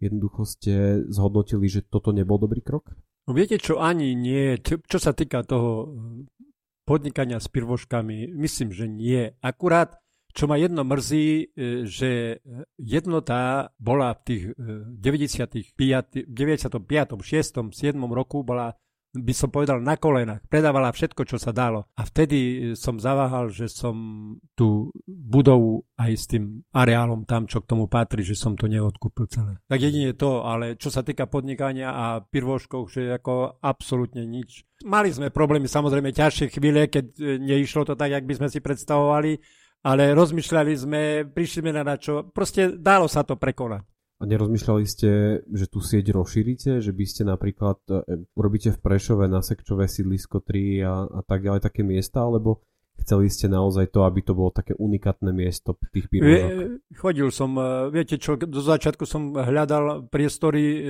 jednoducho 0.00 0.48
ste 0.48 1.04
zhodnotili, 1.12 1.68
že 1.68 1.84
toto 1.84 2.16
nebol 2.16 2.40
dobrý 2.40 2.64
krok? 2.64 2.96
No 3.28 3.36
viete 3.36 3.60
čo, 3.60 3.78
ani 3.78 4.16
nie. 4.16 4.56
Čo, 4.64 4.80
čo 4.80 4.96
sa 4.96 5.12
týka 5.12 5.44
toho 5.44 5.92
podnikania 6.88 7.38
s 7.38 7.52
pirvoškami, 7.52 8.32
myslím, 8.32 8.72
že 8.72 8.88
nie. 8.88 9.36
Akurát 9.44 10.00
čo 10.32 10.44
ma 10.50 10.56
jedno 10.56 10.82
mrzí, 10.86 11.26
e, 11.26 11.44
že 11.86 12.40
jednota 12.78 13.70
bola 13.78 14.14
v 14.16 14.20
tých 14.24 14.42
95, 14.58 15.74
95, 16.26 17.22
6, 17.22 17.74
7 17.74 17.96
roku 18.10 18.42
bola 18.42 18.74
by 19.10 19.34
som 19.34 19.50
povedal 19.50 19.82
na 19.82 19.98
kolenách. 19.98 20.46
Predávala 20.46 20.94
všetko, 20.94 21.26
čo 21.26 21.36
sa 21.36 21.50
dalo. 21.50 21.90
A 21.98 22.06
vtedy 22.06 22.72
som 22.78 23.02
zaváhal, 23.02 23.50
že 23.50 23.66
som 23.66 23.96
tú 24.54 24.94
budovu 25.06 25.82
aj 25.98 26.12
s 26.14 26.24
tým 26.30 26.62
areálom 26.70 27.26
tam, 27.26 27.50
čo 27.50 27.58
k 27.58 27.68
tomu 27.74 27.90
patrí, 27.90 28.22
že 28.22 28.38
som 28.38 28.54
to 28.54 28.70
neodkúpil 28.70 29.26
celé. 29.26 29.58
Tak 29.66 29.82
jedine 29.82 30.14
to, 30.14 30.46
ale 30.46 30.78
čo 30.78 30.94
sa 30.94 31.02
týka 31.02 31.26
podnikania 31.26 31.90
a 31.90 32.06
pirvoškov, 32.22 32.86
že 32.86 33.10
ako 33.10 33.58
absolútne 33.58 34.22
nič. 34.22 34.62
Mali 34.86 35.10
sme 35.10 35.34
problémy, 35.34 35.66
samozrejme 35.66 36.14
ťažšie 36.14 36.56
chvíle, 36.56 36.88
keď 36.88 37.04
e, 37.18 37.36
neišlo 37.36 37.84
to 37.84 37.98
tak, 37.98 38.14
jak 38.14 38.24
by 38.24 38.34
sme 38.38 38.48
si 38.48 38.64
predstavovali, 38.64 39.36
ale 39.80 40.12
rozmýšľali 40.12 40.72
sme, 40.76 41.02
prišli 41.28 41.64
sme 41.64 41.72
na 41.72 41.96
čo, 41.96 42.28
proste 42.28 42.76
dalo 42.76 43.08
sa 43.08 43.24
to 43.24 43.36
prekonať. 43.36 43.84
A 44.20 44.28
nerozmýšľali 44.28 44.84
ste, 44.84 45.40
že 45.48 45.64
tú 45.64 45.80
sieť 45.80 46.12
rozšírite, 46.12 46.84
že 46.84 46.92
by 46.92 47.04
ste 47.08 47.24
napríklad 47.24 47.80
e, 47.88 48.20
urobíte 48.36 48.68
v 48.68 48.82
Prešove 48.84 49.24
na 49.24 49.40
Sekčové 49.40 49.88
sídlisko 49.88 50.44
3 50.44 50.84
a, 50.84 50.94
a 51.08 51.20
tak 51.24 51.40
ďalej 51.40 51.64
také 51.64 51.80
miesta, 51.80 52.20
alebo 52.20 52.60
chceli 53.00 53.32
ste 53.32 53.48
naozaj 53.48 53.88
to, 53.88 54.04
aby 54.04 54.20
to 54.20 54.36
bolo 54.36 54.52
také 54.52 54.76
unikátne 54.76 55.32
miesto 55.32 55.72
tých 55.96 56.12
pirúžok? 56.12 56.84
Chodil 57.00 57.32
som, 57.32 57.56
e, 57.56 57.88
viete 57.88 58.20
čo, 58.20 58.36
do 58.36 58.60
začiatku 58.60 59.08
som 59.08 59.32
hľadal 59.32 60.04
priestory 60.12 60.64
e, 60.68 60.80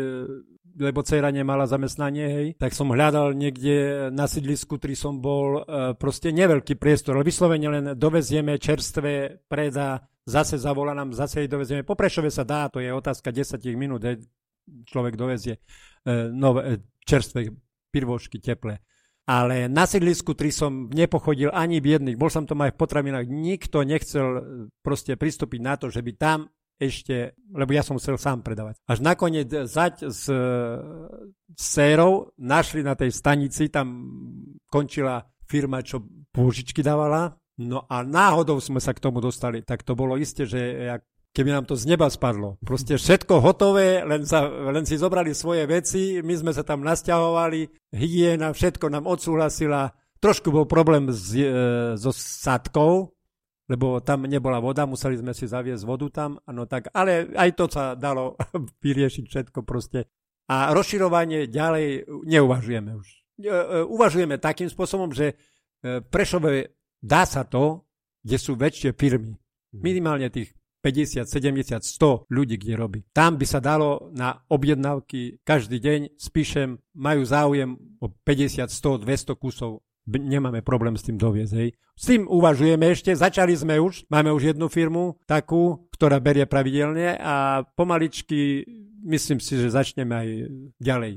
lebo 0.81 1.05
dcera 1.05 1.29
nemala 1.29 1.69
zamestnanie, 1.69 2.27
hej, 2.27 2.49
tak 2.57 2.73
som 2.73 2.89
hľadal 2.89 3.37
niekde 3.37 4.09
na 4.09 4.25
sídlisku, 4.25 4.81
ktorý 4.81 4.97
som 4.97 5.21
bol, 5.21 5.61
e, 5.61 5.93
proste 6.01 6.33
neveľký 6.33 6.81
priestor, 6.81 7.21
ale 7.21 7.29
vyslovene 7.29 7.69
len 7.69 7.87
dovezieme 7.93 8.57
čerstvé, 8.57 9.45
predá, 9.45 10.09
zase 10.25 10.57
zavolá 10.57 10.97
nám, 10.97 11.13
zase 11.13 11.45
ich 11.45 11.53
dovezieme. 11.53 11.85
Po 11.85 11.95
Prešove 11.95 12.33
sa 12.33 12.49
dá, 12.49 12.73
to 12.73 12.81
je 12.81 12.89
otázka 12.89 13.29
10 13.29 13.61
minút, 13.77 14.01
hej, 14.09 14.25
človek 14.89 15.21
dovezie 15.21 15.61
e, 16.09 16.33
nové, 16.33 16.61
e, 16.65 16.75
čerstvé 17.05 17.53
pirvošky, 17.93 18.41
teplé. 18.41 18.81
Ale 19.29 19.69
na 19.71 19.85
sídlisku 19.87 20.35
3 20.35 20.51
som 20.51 20.73
nepochodil 20.91 21.53
ani 21.53 21.79
v 21.79 22.01
jedných, 22.01 22.19
bol 22.19 22.33
som 22.33 22.49
tam 22.49 22.65
aj 22.65 22.75
v 22.75 22.81
potravinách, 22.81 23.27
nikto 23.29 23.85
nechcel 23.85 24.27
proste 24.83 25.15
pristúpiť 25.15 25.61
na 25.61 25.77
to, 25.77 25.93
že 25.93 26.03
by 26.03 26.13
tam 26.17 26.51
ešte, 26.81 27.37
lebo 27.53 27.77
ja 27.77 27.85
som 27.85 28.01
chcel 28.01 28.17
sám 28.17 28.41
predávať. 28.41 28.81
Až 28.89 29.05
nakoniec 29.05 29.53
zať 29.53 30.09
s, 30.09 30.25
s 31.53 31.61
sérou 31.61 32.33
našli 32.41 32.81
na 32.81 32.97
tej 32.97 33.13
stanici, 33.13 33.69
tam 33.69 34.09
končila 34.73 35.21
firma, 35.45 35.85
čo 35.85 36.01
pôžičky 36.33 36.81
dávala, 36.81 37.37
no 37.61 37.85
a 37.85 38.01
náhodou 38.01 38.57
sme 38.65 38.81
sa 38.81 38.97
k 38.97 39.03
tomu 39.05 39.21
dostali. 39.21 39.61
Tak 39.61 39.85
to 39.85 39.93
bolo 39.93 40.17
isté, 40.17 40.49
že 40.49 40.89
jak 40.89 41.05
keby 41.31 41.51
nám 41.55 41.65
to 41.67 41.79
z 41.79 41.87
neba 41.87 42.11
spadlo. 42.11 42.59
Proste 42.63 42.99
všetko 42.99 43.39
hotové, 43.39 44.03
len, 44.03 44.27
sa, 44.27 44.51
len 44.51 44.83
si 44.83 44.99
zobrali 44.99 45.31
svoje 45.31 45.63
veci, 45.67 46.19
my 46.23 46.35
sme 46.35 46.53
sa 46.55 46.67
tam 46.67 46.83
nasťahovali, 46.83 47.93
hygiena, 47.95 48.51
všetko 48.51 48.91
nám 48.91 49.07
odsúhlasila. 49.07 49.95
Trošku 50.21 50.53
bol 50.53 50.67
problém 50.69 51.09
s, 51.09 51.33
e, 51.33 51.49
so 51.97 52.13
sadkou, 52.13 53.15
lebo 53.71 54.03
tam 54.03 54.27
nebola 54.27 54.59
voda, 54.59 54.83
museli 54.83 55.15
sme 55.15 55.31
si 55.31 55.47
zaviesť 55.47 55.87
vodu 55.87 56.11
tam, 56.11 56.43
ano 56.43 56.67
tak, 56.67 56.91
ale 56.91 57.31
aj 57.31 57.51
to 57.55 57.71
sa 57.71 57.95
dalo 57.95 58.35
vyriešiť 58.85 59.25
všetko 59.31 59.63
proste. 59.63 60.11
A 60.51 60.75
rozširovanie 60.75 61.47
ďalej 61.47 62.11
neuvažujeme 62.27 62.99
už. 62.99 63.07
E, 63.07 63.47
e, 63.47 63.87
uvažujeme 63.87 64.43
takým 64.43 64.67
spôsobom, 64.67 65.15
že 65.15 65.39
e, 65.87 66.03
Prešove 66.03 66.75
dá 66.99 67.23
sa 67.23 67.47
to, 67.47 67.87
kde 68.27 68.37
sú 68.43 68.59
väčšie 68.59 68.99
firmy. 68.99 69.39
Mhm. 69.39 69.79
Minimálne 69.79 70.29
tých 70.35 70.51
50, 70.83 71.29
70, 71.29 71.85
100 71.85 72.27
ľudí, 72.33 72.57
kde 72.57 72.75
robí. 72.75 72.99
Tam 73.13 73.37
by 73.37 73.47
sa 73.47 73.61
dalo 73.61 74.11
na 74.17 74.33
objednávky 74.49 75.45
každý 75.45 75.77
deň, 75.77 76.17
spíšem, 76.17 76.81
majú 76.97 77.23
záujem 77.23 77.77
o 78.01 78.09
50, 78.09 78.67
100, 78.67 79.05
200 79.05 79.37
kusov 79.37 79.85
nemáme 80.11 80.67
problém 80.67 80.99
s 80.99 81.07
tým 81.07 81.15
doviezť. 81.15 81.53
Hej. 81.55 81.69
S 81.95 82.05
tým 82.09 82.27
uvažujeme 82.27 82.91
ešte, 82.91 83.15
začali 83.15 83.55
sme 83.55 83.79
už, 83.79 84.09
máme 84.11 84.33
už 84.35 84.57
jednu 84.57 84.67
firmu 84.67 85.21
takú, 85.29 85.87
ktorá 85.95 86.19
berie 86.19 86.49
pravidelne 86.49 87.21
a 87.21 87.63
pomaličky 87.77 88.65
myslím 89.05 89.39
si, 89.39 89.61
že 89.61 89.71
začneme 89.71 90.15
aj 90.17 90.29
ďalej. 90.81 91.15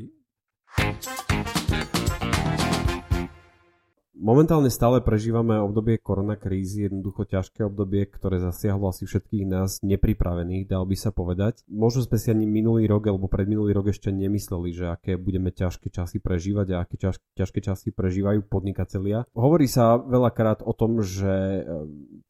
Momentálne 4.24 4.72
stále 4.72 5.04
prežívame 5.04 5.60
obdobie 5.60 6.00
koronakrízy, 6.00 6.88
jednoducho 6.88 7.28
ťažké 7.28 7.68
obdobie, 7.68 8.08
ktoré 8.08 8.40
zasiahlo 8.40 8.88
asi 8.88 9.04
všetkých 9.04 9.44
nás 9.44 9.84
nepripravených, 9.84 10.72
dal 10.72 10.88
by 10.88 10.96
sa 10.96 11.12
povedať. 11.12 11.68
Možno 11.68 12.08
sme 12.08 12.16
si 12.16 12.32
ani 12.32 12.48
minulý 12.48 12.88
rok 12.88 13.12
alebo 13.12 13.28
predminulý 13.28 13.76
rok 13.76 13.92
ešte 13.92 14.16
nemysleli, 14.16 14.72
že 14.72 14.86
aké 14.88 15.20
budeme 15.20 15.52
ťažké 15.52 15.92
časy 15.92 16.24
prežívať 16.24 16.68
a 16.72 16.88
aké 16.88 16.96
ťaž, 16.96 17.20
ťažké 17.36 17.60
časy 17.60 17.92
prežívajú 17.92 18.48
podnikatelia. 18.48 19.28
Hovorí 19.36 19.68
sa 19.68 20.00
veľakrát 20.00 20.64
o 20.64 20.72
tom, 20.72 21.04
že 21.04 21.28
e, 21.28 21.62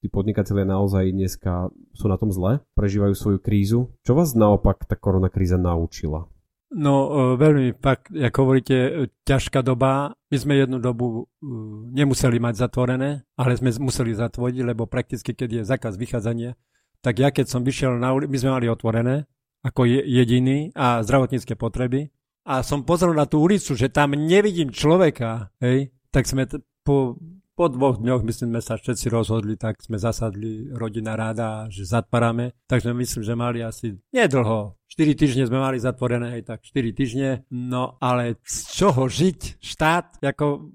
tí 0.02 0.10
podnikatelia 0.10 0.66
naozaj 0.66 1.14
dneska 1.14 1.70
sú 1.94 2.10
na 2.10 2.18
tom 2.18 2.34
zle, 2.34 2.66
prežívajú 2.74 3.14
svoju 3.14 3.40
krízu. 3.40 3.94
Čo 4.02 4.18
vás 4.18 4.34
naopak 4.34 4.90
tá 4.90 4.98
koronakríza 4.98 5.62
naučila? 5.62 6.33
No 6.74 6.94
e, 7.06 7.10
veľmi, 7.38 7.78
fakt, 7.78 8.10
ako 8.10 8.38
hovoríte, 8.42 8.74
e, 8.74 8.92
ťažká 9.30 9.62
doba. 9.62 10.18
My 10.34 10.38
sme 10.42 10.58
jednu 10.58 10.82
dobu 10.82 11.06
e, 11.06 11.46
nemuseli 11.94 12.42
mať 12.42 12.66
zatvorené, 12.66 13.22
ale 13.38 13.54
sme 13.54 13.70
museli 13.78 14.18
zatvoriť, 14.18 14.66
lebo 14.66 14.90
prakticky, 14.90 15.38
keď 15.38 15.62
je 15.62 15.70
zákaz 15.70 15.94
vychádzania, 16.02 16.58
tak 17.06 17.22
ja 17.22 17.30
keď 17.30 17.46
som 17.46 17.62
vyšiel 17.62 18.02
na 18.02 18.18
ulicu, 18.18 18.32
my 18.34 18.38
sme 18.42 18.52
mali 18.58 18.68
otvorené 18.72 19.30
ako 19.64 19.88
jediný 19.88 20.76
a 20.76 21.00
zdravotnícke 21.06 21.56
potreby 21.56 22.12
a 22.44 22.60
som 22.66 22.84
pozrel 22.84 23.16
na 23.16 23.24
tú 23.24 23.40
ulicu, 23.40 23.76
že 23.78 23.88
tam 23.88 24.12
nevidím 24.12 24.68
človeka, 24.74 25.54
hej, 25.64 25.96
tak 26.12 26.28
sme 26.28 26.44
t- 26.44 26.60
po 26.84 27.16
po 27.54 27.70
dvoch 27.70 28.02
dňoch, 28.02 28.26
myslím, 28.26 28.58
sme 28.58 28.62
sa 28.62 28.76
všetci 28.82 29.08
rozhodli, 29.14 29.54
tak 29.58 29.78
sme 29.82 30.02
zasadli 30.02 30.74
rodina 30.74 31.14
ráda, 31.14 31.70
že 31.70 31.86
zatvaráme. 31.86 32.58
Takže 32.66 32.94
myslím, 32.94 33.22
že 33.22 33.34
mali 33.38 33.60
asi 33.62 33.98
nedlho. 34.10 34.78
4 34.90 35.14
týždne 35.18 35.50
sme 35.50 35.62
mali 35.62 35.78
zatvorené, 35.82 36.42
aj 36.42 36.44
tak 36.54 36.60
4 36.66 36.98
týždne. 36.98 37.30
No 37.54 37.98
ale 38.02 38.42
z 38.46 38.58
čoho 38.74 39.06
žiť? 39.10 39.58
Štát, 39.62 40.22
ako 40.22 40.70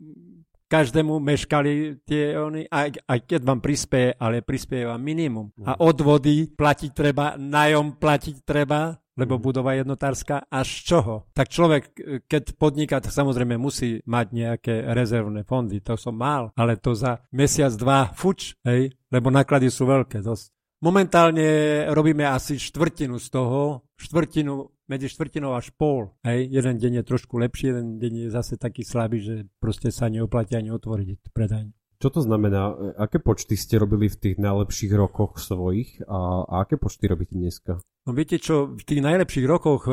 každému 0.68 1.16
meškali 1.18 2.04
tie 2.04 2.36
oni, 2.36 2.68
aj, 2.68 3.00
aj 3.08 3.18
keď 3.24 3.40
vám 3.40 3.60
prispieje, 3.64 4.12
ale 4.20 4.44
prispieje 4.44 4.84
vám 4.84 5.00
minimum. 5.00 5.48
A 5.64 5.80
odvody 5.80 6.52
platiť 6.52 6.90
treba, 6.92 7.34
najom 7.40 7.96
platiť 7.96 8.36
treba, 8.44 8.92
lebo 9.18 9.36
mhm. 9.36 9.42
budova 9.42 9.74
jednotárska, 9.74 10.46
a 10.46 10.62
z 10.62 10.74
čoho? 10.86 11.14
Tak 11.34 11.50
človek, 11.50 11.82
keď 12.30 12.54
podniká, 12.54 13.02
tak 13.02 13.10
samozrejme 13.10 13.58
musí 13.58 13.98
mať 14.06 14.26
nejaké 14.30 14.74
rezervné 14.94 15.42
fondy, 15.42 15.82
to 15.82 15.98
som 15.98 16.14
mal, 16.14 16.54
ale 16.54 16.78
to 16.78 16.94
za 16.94 17.18
mesiac, 17.34 17.74
dva 17.74 18.14
fuč, 18.14 18.54
hej, 18.62 18.94
lebo 19.10 19.34
náklady 19.34 19.68
sú 19.68 19.90
veľké 19.90 20.22
dosť. 20.22 20.54
Momentálne 20.78 21.82
robíme 21.90 22.22
asi 22.22 22.54
štvrtinu 22.54 23.18
z 23.18 23.26
toho, 23.34 23.82
štvrtinu, 23.98 24.70
medzi 24.86 25.10
štvrtinou 25.10 25.58
až 25.58 25.74
pol. 25.74 26.14
Hej. 26.22 26.48
Jeden 26.54 26.78
deň 26.78 27.02
je 27.02 27.04
trošku 27.04 27.34
lepší, 27.34 27.74
jeden 27.74 27.98
deň 27.98 28.12
je 28.26 28.28
zase 28.30 28.54
taký 28.56 28.86
slabý, 28.86 29.18
že 29.18 29.34
proste 29.58 29.90
sa 29.90 30.06
neoplatí 30.06 30.54
ani 30.54 30.70
otvoriť 30.70 31.34
predajň. 31.34 31.77
Čo 31.98 32.08
to 32.14 32.20
znamená? 32.22 32.94
Aké 32.94 33.18
počty 33.18 33.58
ste 33.58 33.74
robili 33.74 34.06
v 34.06 34.16
tých 34.16 34.36
najlepších 34.38 34.94
rokoch 34.94 35.42
svojich 35.42 36.06
a, 36.06 36.46
a 36.46 36.54
aké 36.62 36.78
počty 36.78 37.10
robíte 37.10 37.34
dneska? 37.34 37.82
No 38.06 38.14
viete 38.14 38.38
čo, 38.38 38.72
v 38.72 38.82
tých 38.86 39.02
najlepších 39.04 39.44
rokoch, 39.44 39.84
e, 39.84 39.92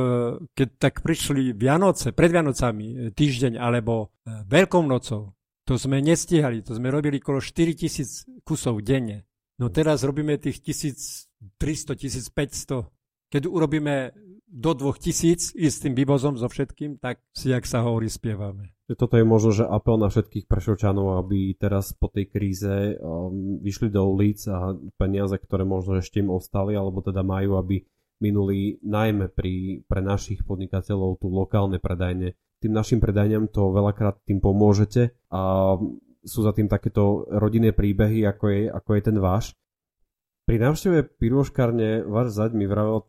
keď 0.55 0.69
tak 0.79 0.93
prišli 1.01 1.51
Vianoce, 1.51 2.15
pred 2.15 2.31
Vianocami, 2.31 2.87
e, 2.87 2.95
týždeň 3.11 3.59
alebo 3.59 4.13
e, 4.23 4.45
Veľkou 4.47 4.85
nocou, 4.87 5.35
to 5.65 5.75
sme 5.75 5.99
nestihali, 5.99 6.61
to 6.61 6.77
sme 6.77 6.93
robili 6.93 7.17
okolo 7.19 7.41
4000 7.41 8.45
kusov 8.45 8.85
denne. 8.85 9.25
No 9.57 9.73
teraz 9.73 10.05
robíme 10.05 10.37
tých 10.37 10.61
1300, 10.61 11.97
1500. 11.97 12.87
Keď 13.33 13.49
urobíme 13.49 14.13
do 14.55 14.71
2000 14.71 15.59
i 15.59 15.67
s 15.67 15.83
tým 15.83 15.91
vývozom 15.91 16.39
so 16.39 16.47
všetkým, 16.47 17.03
tak 17.03 17.19
si, 17.35 17.51
jak 17.51 17.67
sa 17.67 17.83
hovorí, 17.83 18.07
spievame. 18.07 18.71
Toto 18.87 19.19
je 19.19 19.27
možno, 19.27 19.51
že 19.51 19.67
apel 19.67 19.99
na 19.99 20.07
všetkých 20.07 20.47
prešovčanov, 20.47 21.19
aby 21.19 21.59
teraz 21.59 21.91
po 21.91 22.07
tej 22.07 22.31
kríze 22.31 22.95
um, 22.95 23.59
vyšli 23.59 23.91
do 23.91 24.07
ulic 24.07 24.39
a 24.47 24.71
peniaze, 24.95 25.35
ktoré 25.35 25.67
možno 25.67 25.99
ešte 25.99 26.23
im 26.23 26.31
ostali, 26.31 26.77
alebo 26.77 27.03
teda 27.03 27.19
majú, 27.25 27.59
aby 27.59 27.83
minuli 28.23 28.79
najmä 28.79 29.27
pri, 29.35 29.83
pre 29.83 29.99
našich 29.99 30.47
podnikateľov 30.47 31.19
tu 31.19 31.27
lokálne 31.27 31.81
predajne. 31.81 32.39
Tým 32.63 32.71
našim 32.71 33.03
predajňam 33.03 33.51
to 33.51 33.75
veľakrát 33.75 34.23
tým 34.23 34.39
pomôžete 34.39 35.11
a 35.35 35.75
sú 36.23 36.39
za 36.41 36.55
tým 36.55 36.71
takéto 36.71 37.27
rodinné 37.27 37.75
príbehy, 37.75 38.23
ako 38.23 38.45
je, 38.49 38.61
ako 38.71 38.89
je 38.95 39.01
ten 39.03 39.17
váš. 39.19 39.51
Pri 40.45 40.61
návšteve 40.61 41.17
pirôškárne 41.17 42.05
váš 42.05 42.37
zaď 42.37 42.53
mi 42.53 42.69
vravel 42.69 43.03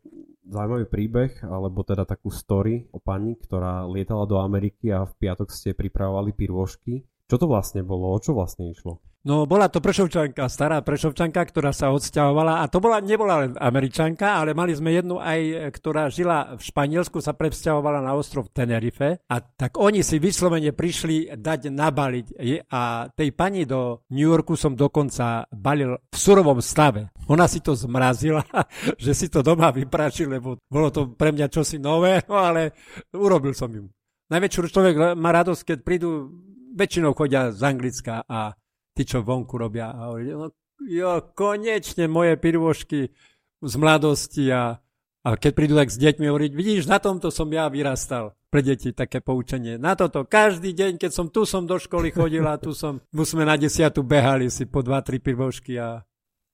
zaujímavý 0.46 0.87
príbeh, 0.87 1.42
alebo 1.44 1.82
teda 1.82 2.06
takú 2.06 2.30
story 2.30 2.87
o 2.94 3.02
pani, 3.02 3.35
ktorá 3.35 3.85
lietala 3.87 4.24
do 4.24 4.38
Ameriky 4.38 4.94
a 4.94 5.04
v 5.04 5.12
piatok 5.18 5.50
ste 5.50 5.74
pripravovali 5.74 6.32
pirôžky. 6.32 7.02
Čo 7.26 7.42
to 7.42 7.46
vlastne 7.50 7.82
bolo? 7.82 8.14
O 8.14 8.18
čo 8.22 8.38
vlastne 8.38 8.70
išlo? 8.70 9.02
No 9.26 9.42
bola 9.42 9.66
to 9.66 9.82
Prešovčanka, 9.82 10.46
stará 10.46 10.86
Prešovčanka, 10.86 11.42
ktorá 11.50 11.74
sa 11.74 11.90
odsťahovala 11.90 12.62
a 12.62 12.70
to 12.70 12.78
bola, 12.78 13.02
nebola 13.02 13.42
len 13.42 13.58
Američanka, 13.58 14.38
ale 14.38 14.54
mali 14.54 14.70
sme 14.70 14.94
jednu 14.94 15.18
aj, 15.18 15.74
ktorá 15.74 16.06
žila 16.14 16.54
v 16.54 16.62
Španielsku, 16.62 17.18
sa 17.18 17.34
presťahovala 17.34 18.06
na 18.06 18.14
ostrov 18.14 18.46
Tenerife 18.54 19.18
a 19.26 19.36
tak 19.42 19.82
oni 19.82 20.06
si 20.06 20.22
vyslovene 20.22 20.70
prišli 20.70 21.34
dať 21.42 21.74
nabaliť 21.74 22.26
a 22.70 23.10
tej 23.10 23.34
pani 23.34 23.66
do 23.66 24.06
New 24.14 24.30
Yorku 24.30 24.54
som 24.54 24.78
dokonca 24.78 25.50
balil 25.50 25.98
v 26.06 26.14
surovom 26.14 26.62
stave. 26.62 27.10
Ona 27.26 27.50
si 27.50 27.58
to 27.58 27.74
zmrazila, 27.74 28.46
že 29.02 29.10
si 29.10 29.26
to 29.26 29.42
doma 29.42 29.74
vypračil, 29.74 30.30
lebo 30.38 30.62
bolo 30.70 30.94
to 30.94 31.18
pre 31.18 31.34
mňa 31.34 31.50
čosi 31.50 31.82
nové, 31.82 32.22
no 32.30 32.38
ale 32.38 32.78
urobil 33.10 33.58
som 33.58 33.74
im. 33.74 33.90
Najväčšiu 34.30 34.70
človek 34.70 35.18
má 35.18 35.34
radosť, 35.34 35.62
keď 35.66 35.78
prídu, 35.82 36.30
väčšinou 36.78 37.10
chodia 37.10 37.50
z 37.50 37.62
Anglicka 37.66 38.22
a 38.22 38.54
tí, 38.96 39.04
čo 39.04 39.20
vonku 39.20 39.61
robia. 39.61 39.92
A 39.92 40.09
hovorí, 40.09 40.32
no, 40.32 40.48
jo, 40.88 41.20
konečne 41.37 42.09
moje 42.09 42.40
pirôžky 42.40 43.12
z 43.61 43.74
mladosti 43.76 44.48
a, 44.48 44.80
a 45.20 45.28
keď 45.37 45.52
prídu 45.52 45.74
tak 45.76 45.92
s 45.92 46.00
deťmi 46.00 46.24
hovoriť, 46.24 46.52
vidíš, 46.56 46.88
na 46.88 46.96
tomto 46.96 47.28
som 47.28 47.52
ja 47.52 47.68
vyrastal. 47.68 48.32
Pre 48.48 48.64
deti 48.64 48.96
také 48.96 49.20
poučenie. 49.20 49.76
Na 49.76 49.92
toto 49.98 50.24
každý 50.24 50.72
deň, 50.72 50.96
keď 50.96 51.11
som 51.12 51.28
tu 51.28 51.44
som 51.44 51.68
do 51.68 51.76
školy 51.76 52.09
chodila, 52.09 52.56
tu 52.56 52.72
som, 52.72 53.04
tu 53.16 53.22
sme 53.28 53.44
na 53.44 53.61
desiatu 53.61 54.00
behali 54.00 54.48
si 54.48 54.64
po 54.64 54.80
dva, 54.80 55.04
tri 55.04 55.20
pirôžky 55.20 55.76
a 55.76 56.00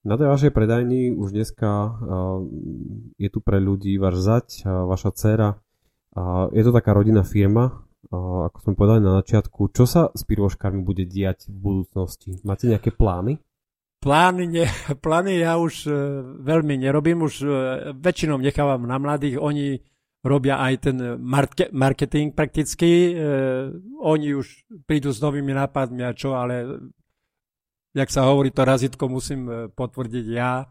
na 0.02 0.18
tej 0.18 0.34
vašej 0.34 0.50
predajni 0.50 1.14
už 1.14 1.30
dneska 1.30 1.94
je 3.22 3.28
tu 3.30 3.38
pre 3.38 3.62
ľudí 3.62 3.94
váš 4.02 4.18
zať, 4.18 4.66
vaša 4.66 5.14
dcera. 5.14 5.62
Je 6.50 6.62
to 6.66 6.74
taká 6.74 6.90
rodinná 6.90 7.22
firma, 7.22 7.86
ako 8.12 8.56
sme 8.60 8.72
povedali 8.76 9.00
na 9.00 9.24
začiatku, 9.24 9.72
čo 9.72 9.88
sa 9.88 10.12
s 10.12 10.22
pirôžkami 10.28 10.84
bude 10.84 11.08
diať 11.08 11.48
v 11.48 11.56
budúcnosti? 11.56 12.36
Máte 12.44 12.68
nejaké 12.68 12.92
plány? 12.92 13.40
Plány, 14.04 14.44
ne, 14.50 14.66
plány 15.04 15.40
ja 15.40 15.56
už 15.56 15.88
e, 15.88 15.92
veľmi 16.44 16.76
nerobím, 16.76 17.24
už 17.24 17.34
e, 17.40 17.48
väčšinou 17.96 18.36
nechávam 18.36 18.84
na 18.84 19.00
mladých, 19.00 19.40
oni 19.40 19.80
robia 20.22 20.60
aj 20.60 20.74
ten 20.90 20.96
marke, 21.18 21.72
marketing 21.72 22.36
prakticky, 22.36 23.14
e, 23.14 23.32
oni 24.02 24.36
už 24.36 24.68
prídu 24.84 25.08
s 25.08 25.22
novými 25.22 25.56
nápadmi 25.56 26.04
a 26.04 26.12
čo, 26.12 26.36
ale 26.36 26.68
jak 27.96 28.12
sa 28.12 28.28
hovorí, 28.28 28.52
to 28.52 28.66
razitko 28.66 29.04
musím 29.08 29.70
potvrdiť 29.72 30.26
ja. 30.28 30.68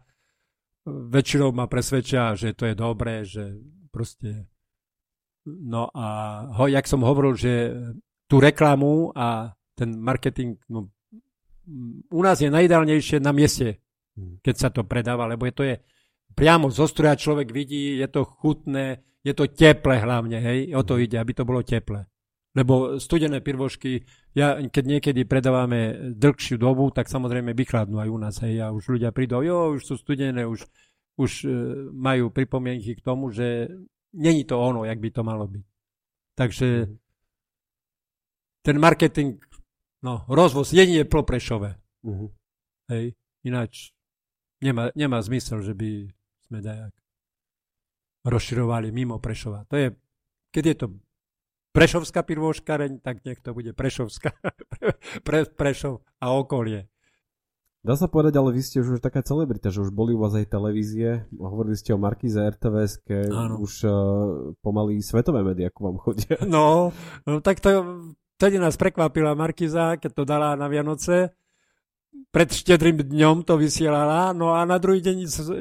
Väčšinou 0.86 1.54
ma 1.54 1.70
presvedčia, 1.70 2.34
že 2.34 2.54
to 2.58 2.66
je 2.66 2.74
dobré, 2.74 3.22
že 3.22 3.54
proste 3.94 4.51
No 5.46 5.90
a 5.90 6.06
ho, 6.54 6.64
jak 6.70 6.86
som 6.86 7.02
hovoril, 7.02 7.34
že 7.34 7.52
tú 8.30 8.38
reklamu 8.38 9.10
a 9.12 9.52
ten 9.74 9.98
marketing, 9.98 10.56
no, 10.70 10.94
u 12.10 12.20
nás 12.22 12.38
je 12.38 12.50
najideálnejšie 12.50 13.18
na 13.18 13.34
mieste, 13.34 13.82
hmm. 14.14 14.42
keď 14.42 14.54
sa 14.54 14.68
to 14.70 14.86
predáva, 14.86 15.26
lebo 15.26 15.46
je 15.46 15.54
to 15.54 15.62
je 15.66 15.74
priamo 16.32 16.72
zo 16.72 16.88
stroja 16.88 17.18
človek 17.18 17.52
vidí, 17.52 17.98
je 17.98 18.08
to 18.08 18.24
chutné, 18.24 19.04
je 19.22 19.32
to 19.36 19.46
teple 19.50 19.98
hlavne, 19.98 20.38
hej, 20.40 20.72
o 20.74 20.82
to 20.82 20.96
hmm. 20.96 21.04
ide, 21.04 21.16
aby 21.18 21.32
to 21.34 21.44
bolo 21.44 21.62
teple. 21.62 22.06
Lebo 22.52 23.00
studené 23.00 23.40
pirvošky, 23.40 24.04
ja, 24.36 24.60
keď 24.60 24.84
niekedy 24.84 25.24
predávame 25.24 26.12
dlhšiu 26.12 26.60
dobu, 26.60 26.92
tak 26.92 27.08
samozrejme 27.08 27.56
vychladnú 27.56 27.96
aj 27.96 28.08
u 28.12 28.18
nás, 28.20 28.34
hej, 28.44 28.60
a 28.60 28.68
už 28.68 28.98
ľudia 28.98 29.08
prídu, 29.08 29.40
jo, 29.40 29.72
už 29.74 29.82
sú 29.82 29.94
studené, 29.96 30.44
už, 30.44 30.60
už 31.16 31.30
uh, 31.44 31.50
majú 31.96 32.28
pripomienky 32.28 32.96
k 32.96 33.04
tomu, 33.04 33.32
že 33.32 33.72
není 34.12 34.44
to 34.44 34.60
ono, 34.60 34.84
jak 34.84 34.98
by 35.00 35.10
to 35.10 35.22
malo 35.24 35.46
byť. 35.48 35.66
Takže 36.34 36.66
mhm. 36.86 36.96
ten 38.62 38.76
marketing, 38.80 39.44
no, 40.02 40.24
rozvoz 40.28 40.72
je 40.72 41.04
pro 41.04 41.22
Prešove. 41.22 41.76
Uh-huh. 42.02 42.30
Hej, 42.90 43.14
ináč 43.46 43.94
nemá, 44.62 44.90
nemá 44.94 45.22
zmysel, 45.22 45.62
že 45.62 45.74
by 45.74 46.10
sme 46.46 46.58
dajak 46.62 46.94
rozširovali 48.26 48.94
mimo 48.94 49.18
Prešova. 49.18 49.66
To 49.70 49.74
je, 49.78 49.90
keď 50.54 50.64
je 50.66 50.76
to 50.78 50.86
Prešovská 51.72 52.20
pirôškareň, 52.20 53.00
tak 53.00 53.24
nech 53.24 53.40
to 53.40 53.56
bude 53.56 53.72
Prešovská, 53.72 54.36
pre, 55.26 55.48
Prešov 55.48 56.04
a 56.20 56.36
okolie. 56.36 56.91
Dá 57.82 57.98
sa 57.98 58.06
povedať, 58.06 58.38
ale 58.38 58.54
vy 58.54 58.62
ste 58.62 58.78
už 58.78 59.02
taká 59.02 59.26
celebrita, 59.26 59.74
že 59.74 59.82
už 59.82 59.90
boli 59.90 60.14
u 60.14 60.22
vás 60.22 60.38
aj 60.38 60.54
televízie, 60.54 61.26
hovorili 61.34 61.74
ste 61.74 61.90
o 61.90 61.98
Markize 61.98 62.38
RTVS, 62.38 63.02
už 63.58 63.72
uh, 63.82 63.92
pomaly 64.62 65.02
svetové 65.02 65.42
médiá 65.42 65.66
ku 65.74 65.90
vám 65.90 65.98
chodia. 65.98 66.38
No, 66.46 66.94
no 67.26 67.42
tak 67.42 67.58
to, 67.58 67.82
vtedy 68.38 68.62
nás 68.62 68.78
prekvapila 68.78 69.34
Markiza, 69.34 69.98
keď 69.98 70.10
to 70.14 70.22
dala 70.22 70.54
na 70.54 70.70
Vianoce, 70.70 71.34
pred 72.30 72.48
štedrým 72.54 73.02
dňom 73.02 73.42
to 73.42 73.58
vysielala, 73.58 74.30
no 74.30 74.54
a 74.54 74.62
na 74.62 74.78
druhý 74.78 75.02
deň, 75.02 75.16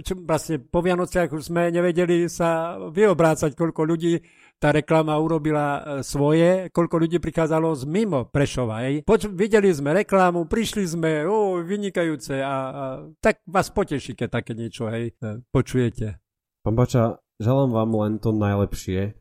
čo, 0.05 0.13
vlastne 0.21 0.61
po 0.61 0.85
Vianociach 0.85 1.33
už 1.33 1.49
sme 1.49 1.73
nevedeli 1.73 2.29
sa 2.29 2.77
vyobrácať, 2.91 3.57
koľko 3.57 3.81
ľudí 3.81 4.21
tá 4.61 4.69
reklama 4.69 5.17
urobila 5.17 5.65
e, 5.65 5.79
svoje, 6.05 6.69
koľko 6.69 7.01
ľudí 7.01 7.17
prichádzalo 7.17 7.73
z 7.73 7.89
mimo 7.89 8.29
Prešova. 8.29 8.85
Hej. 8.85 9.01
Poč- 9.09 9.33
videli 9.33 9.73
sme 9.73 10.05
reklamu, 10.05 10.45
prišli 10.45 10.85
sme, 10.85 11.25
o, 11.25 11.57
vynikajúce 11.65 12.37
a, 12.37 12.45
a 12.45 12.83
tak 13.17 13.41
vás 13.49 13.73
poteší, 13.73 14.13
keď 14.13 14.29
také 14.29 14.53
niečo 14.53 14.85
hej, 14.93 15.17
e, 15.17 15.41
počujete. 15.49 16.21
Pán 16.61 16.77
Bača, 16.77 17.17
želám 17.41 17.73
vám 17.73 17.91
len 18.05 18.13
to 18.21 18.29
najlepšie 18.29 18.99
e, 19.01 19.11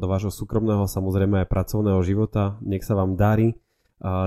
do 0.00 0.06
vášho 0.08 0.32
súkromného, 0.32 0.88
samozrejme 0.88 1.44
aj 1.44 1.52
pracovného 1.52 2.00
života. 2.00 2.56
Nech 2.64 2.80
sa 2.80 2.96
vám 2.96 3.20
darí, 3.20 3.52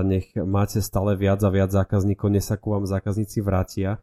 nech 0.06 0.34
máte 0.34 0.82
stále 0.82 1.14
viac 1.14 1.42
a 1.46 1.50
viac 1.50 1.70
zákazníkov, 1.70 2.30
nech 2.30 2.46
sa 2.46 2.58
ku 2.58 2.74
vám 2.74 2.90
zákazníci 2.90 3.38
vrátia. 3.38 4.02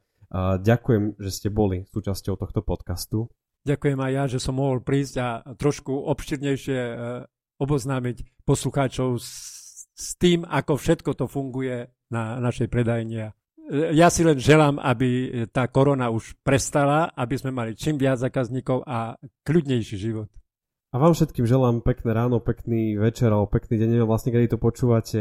Ďakujem, 0.63 1.19
že 1.19 1.32
ste 1.32 1.47
boli 1.51 1.84
súčasťou 1.91 2.39
tohto 2.39 2.63
podcastu. 2.63 3.27
Ďakujem 3.67 3.99
aj 3.99 4.12
ja, 4.15 4.23
že 4.32 4.39
som 4.39 4.56
mohol 4.56 4.80
prísť 4.80 5.15
a 5.19 5.43
trošku 5.60 5.91
obširnejšie 5.91 6.80
e, 6.80 6.95
oboznámiť 7.60 8.47
poslucháčov 8.47 9.19
s, 9.19 10.15
tým, 10.15 10.47
ako 10.47 10.80
všetko 10.80 11.12
to 11.17 11.25
funguje 11.27 11.91
na 12.08 12.39
našej 12.39 12.71
predajni. 12.71 13.27
E, 13.27 13.32
ja 13.91 14.08
si 14.08 14.23
len 14.23 14.39
želám, 14.39 14.80
aby 14.80 15.43
tá 15.51 15.67
korona 15.67 16.08
už 16.08 16.39
prestala, 16.47 17.12
aby 17.12 17.36
sme 17.36 17.51
mali 17.51 17.75
čím 17.75 17.99
viac 17.99 18.23
zákazníkov 18.23 18.88
a 18.88 19.19
kľudnejší 19.43 19.99
život. 19.99 20.32
A 20.95 21.03
vám 21.03 21.12
všetkým 21.12 21.43
želám 21.43 21.84
pekné 21.84 22.15
ráno, 22.15 22.39
pekný 22.39 22.95
večer 22.95 23.27
alebo 23.27 23.51
pekný 23.51 23.75
deň, 23.84 23.88
neviem 23.91 24.08
vlastne, 24.08 24.32
kedy 24.32 24.56
to 24.56 24.60
počúvate. 24.63 25.19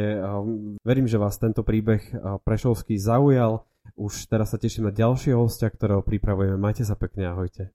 Verím, 0.87 1.11
že 1.11 1.19
vás 1.19 1.43
tento 1.43 1.67
príbeh 1.67 2.07
Prešovský 2.47 2.95
zaujal. 3.03 3.67
Už 3.99 4.31
teraz 4.31 4.55
sa 4.55 4.63
teším 4.63 4.87
na 4.87 4.95
ďalšieho 4.95 5.43
hostia, 5.43 5.67
ktorého 5.67 6.07
pripravujeme. 6.07 6.55
Majte 6.55 6.87
sa 6.87 6.95
pekne, 6.95 7.35
ahojte. 7.35 7.75